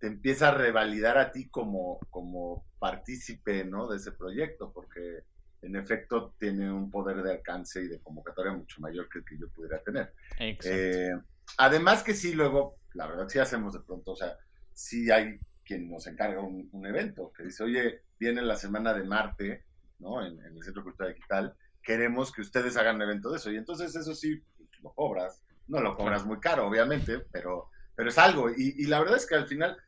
[0.00, 3.86] te empieza a revalidar a ti como, como partícipe, ¿no?
[3.86, 5.22] De ese proyecto, porque
[5.64, 9.38] en efecto tiene un poder de alcance y de convocatoria mucho mayor que el que
[9.38, 10.12] yo pudiera tener.
[10.38, 11.12] Eh,
[11.56, 14.36] además que sí, luego, la verdad sí hacemos de pronto, o sea,
[14.72, 19.64] sí hay quien nos encarga un, evento, que dice, oye, viene la semana de Marte,
[19.98, 20.24] ¿no?
[20.24, 23.50] En, el Centro de Cultura Digital, queremos que ustedes hagan un evento de eso.
[23.50, 25.42] Y entonces eso sí, pues, lo cobras.
[25.66, 28.50] No lo cobras muy caro, obviamente, pero, pero es algo.
[28.50, 29.78] Y, y la verdad es que al final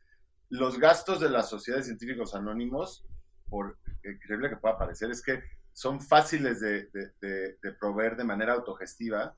[0.49, 3.05] los gastos de las sociedades científicos anónimos,
[3.47, 5.43] por increíble que pueda parecer, es que
[5.77, 9.35] son fáciles de, proveer de manera autogestiva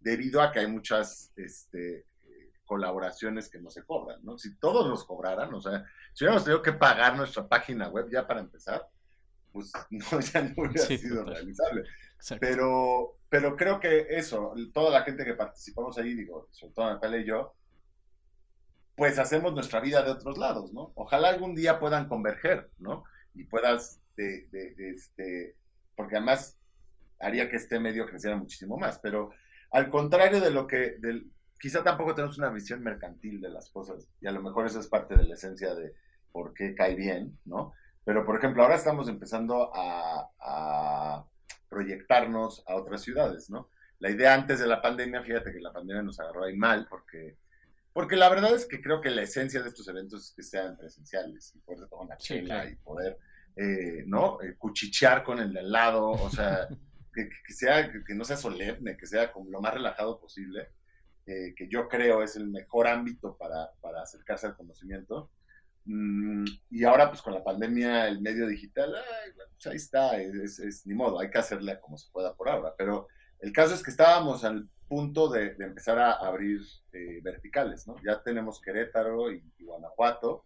[0.00, 2.06] debido a que hay muchas este,
[2.64, 4.36] colaboraciones que no se cobran, ¿no?
[4.36, 8.26] Si todos los cobraran, o sea, si hubiéramos tenido que pagar nuestra página web ya
[8.26, 8.84] para empezar,
[9.52, 11.84] pues no, ya no hubiera sido realizable.
[12.40, 17.20] Pero, pero creo que eso, toda la gente que participamos ahí, digo, sobre todo Natalia
[17.20, 17.54] y yo,
[18.96, 20.90] pues hacemos nuestra vida de otros lados, ¿no?
[20.96, 23.04] Ojalá algún día puedan converger, ¿no?
[23.34, 25.54] Y puedas de, de, de este,
[25.96, 26.58] porque además
[27.18, 28.98] haría que este medio creciera muchísimo más.
[28.98, 29.30] Pero
[29.70, 34.08] al contrario de lo que, del, quizá tampoco tenemos una visión mercantil de las cosas,
[34.20, 35.94] y a lo mejor eso es parte de la esencia de
[36.32, 37.72] por qué cae bien, ¿no?
[38.04, 41.24] Pero, por ejemplo, ahora estamos empezando a,
[41.68, 43.68] proyectarnos a otras ciudades, ¿no?
[43.98, 47.36] La idea antes de la pandemia, fíjate que la pandemia nos agarró ahí mal, porque,
[47.92, 50.76] porque la verdad es que creo que la esencia de estos eventos es que sean
[50.76, 53.18] presenciales y poder tomar una chela y poder
[53.56, 54.38] eh, ¿no?
[54.42, 56.68] Eh, cuchichear con el de al lado, o sea,
[57.14, 60.68] que, sea, que, no sea solemne, que sea como lo más relajado posible,
[61.24, 65.30] eh, que yo creo es el mejor ámbito para, para acercarse al conocimiento.
[65.86, 68.94] Mm, y ahora, pues con la pandemia, el medio digital,
[69.54, 72.74] pues, ahí está, es, ni modo, hay que hacerle como se pueda por ahora.
[72.76, 73.08] Pero
[73.40, 76.60] el caso es que estábamos al punto de, empezar a abrir
[77.22, 77.96] verticales, ¿no?
[78.06, 80.44] Ya tenemos Querétaro y Guanajuato,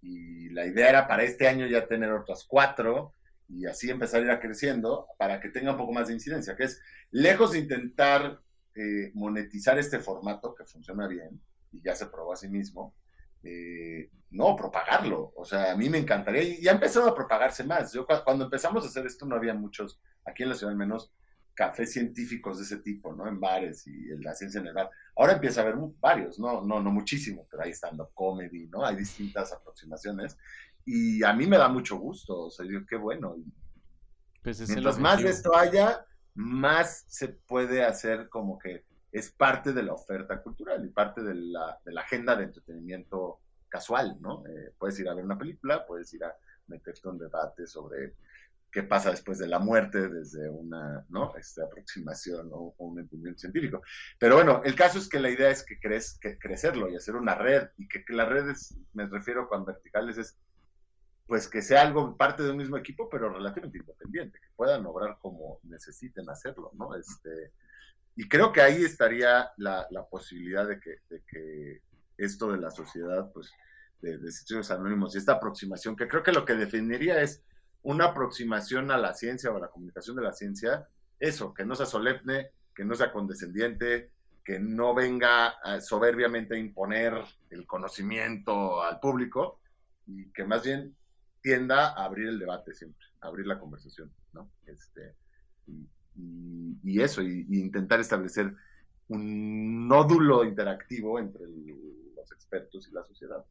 [0.00, 3.14] y la idea era para este año ya tener otras cuatro
[3.48, 6.64] y así empezar a ir creciendo para que tenga un poco más de incidencia, que
[6.64, 6.80] es
[7.10, 8.40] lejos de intentar
[8.74, 11.40] eh, monetizar este formato que funciona bien
[11.72, 12.94] y ya se probó a sí mismo,
[13.42, 15.32] eh, no, propagarlo.
[15.36, 17.92] O sea, a mí me encantaría, y ya ha empezado a propagarse más.
[17.92, 21.12] Yo cuando empezamos a hacer esto no había muchos, aquí en la ciudad al menos,
[21.58, 23.26] cafés científicos de ese tipo, ¿no?
[23.26, 24.88] En bares y en la ciencia en el bar.
[25.16, 26.62] Ahora empieza a haber varios, ¿no?
[26.62, 28.86] No, no muchísimos, pero hay stand-up comedy, ¿no?
[28.86, 30.38] Hay distintas aproximaciones.
[30.84, 33.34] Y a mí me da mucho gusto, o sea, yo qué bueno.
[34.40, 36.06] Pues Mientras más de esto haya,
[36.36, 41.34] más se puede hacer como que es parte de la oferta cultural y parte de
[41.34, 44.46] la, de la agenda de entretenimiento casual, ¿no?
[44.46, 46.32] Eh, puedes ir a ver una película, puedes ir a
[46.68, 48.14] meterte un debate sobre
[48.78, 51.34] qué pasa después de la muerte desde una ¿no?
[51.36, 53.82] Esta aproximación o, un entendimiento científico.
[54.20, 57.16] Pero bueno, el caso es que la idea es que, crees, que crecerlo y hacer
[57.16, 60.38] una red, y que, que las redes, me refiero con verticales, es
[61.26, 65.18] pues que sea algo parte de un mismo equipo, pero relativamente independiente, que puedan obrar
[65.20, 66.94] como necesiten hacerlo, ¿no?
[66.94, 67.52] Este,
[68.14, 71.82] y creo que ahí estaría la, la posibilidad de que, de que,
[72.16, 73.52] esto de la sociedad, pues,
[74.00, 77.44] de, de sitios anónimos y esta aproximación, que creo que lo que definiría es
[77.82, 81.74] una aproximación a la ciencia o a la comunicación de la ciencia, eso, que no
[81.74, 84.10] sea solemne, que no sea condescendiente,
[84.44, 87.12] que no venga soberbiamente a imponer
[87.50, 89.60] el conocimiento al público
[90.06, 90.96] y que más bien
[91.42, 94.50] tienda a abrir el debate siempre, a abrir la conversación, ¿no?
[94.66, 95.14] Este,
[96.16, 98.54] y, eso, y, intentar establecer
[99.08, 103.44] un nódulo interactivo entre los expertos y la sociedad.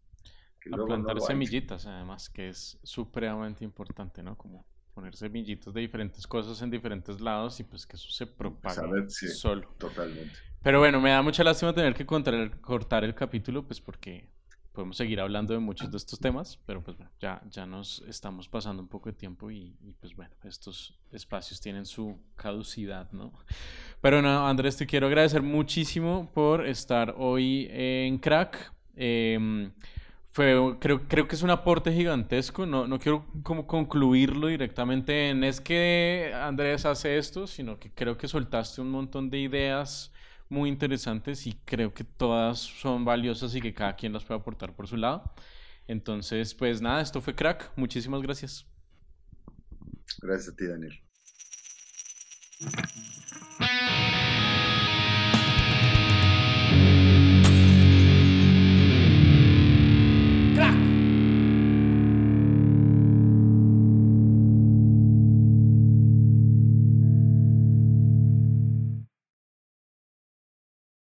[0.72, 4.38] A plantar semillitas, además, que es supremamente importante, ¿no?
[4.38, 9.10] Como poner semillitas de diferentes cosas en diferentes lados y pues que eso se propague
[9.10, 9.70] solo.
[9.78, 10.36] Totalmente.
[10.64, 14.28] Pero bueno, me da mucha lástima tener que cortar el capítulo, pues porque
[14.78, 18.48] podemos seguir hablando de muchos de estos temas, pero pues bueno, ya, ya nos estamos
[18.48, 23.34] pasando un poco de tiempo y, pues bueno, estos espacios tienen su caducidad, ¿no?
[24.02, 28.72] Pero no, Andrés, te quiero agradecer muchísimo por estar hoy en Crack.
[28.96, 29.72] Em,
[30.38, 35.44] fue, creo, creo que es un aporte gigantesco, no, no quiero como concluirlo directamente en
[35.44, 40.14] es que Andrés hace esto, sino que creo que soltaste un montón de ideas
[40.48, 44.76] muy interesantes y creo que todas son valiosas y que cada quien las puede aportar
[44.76, 45.34] por su lado.
[45.88, 47.72] Entonces, pues nada, esto fue crack.
[47.76, 48.68] Muchísimas gracias.
[50.22, 51.02] Gracias a ti, Daniel.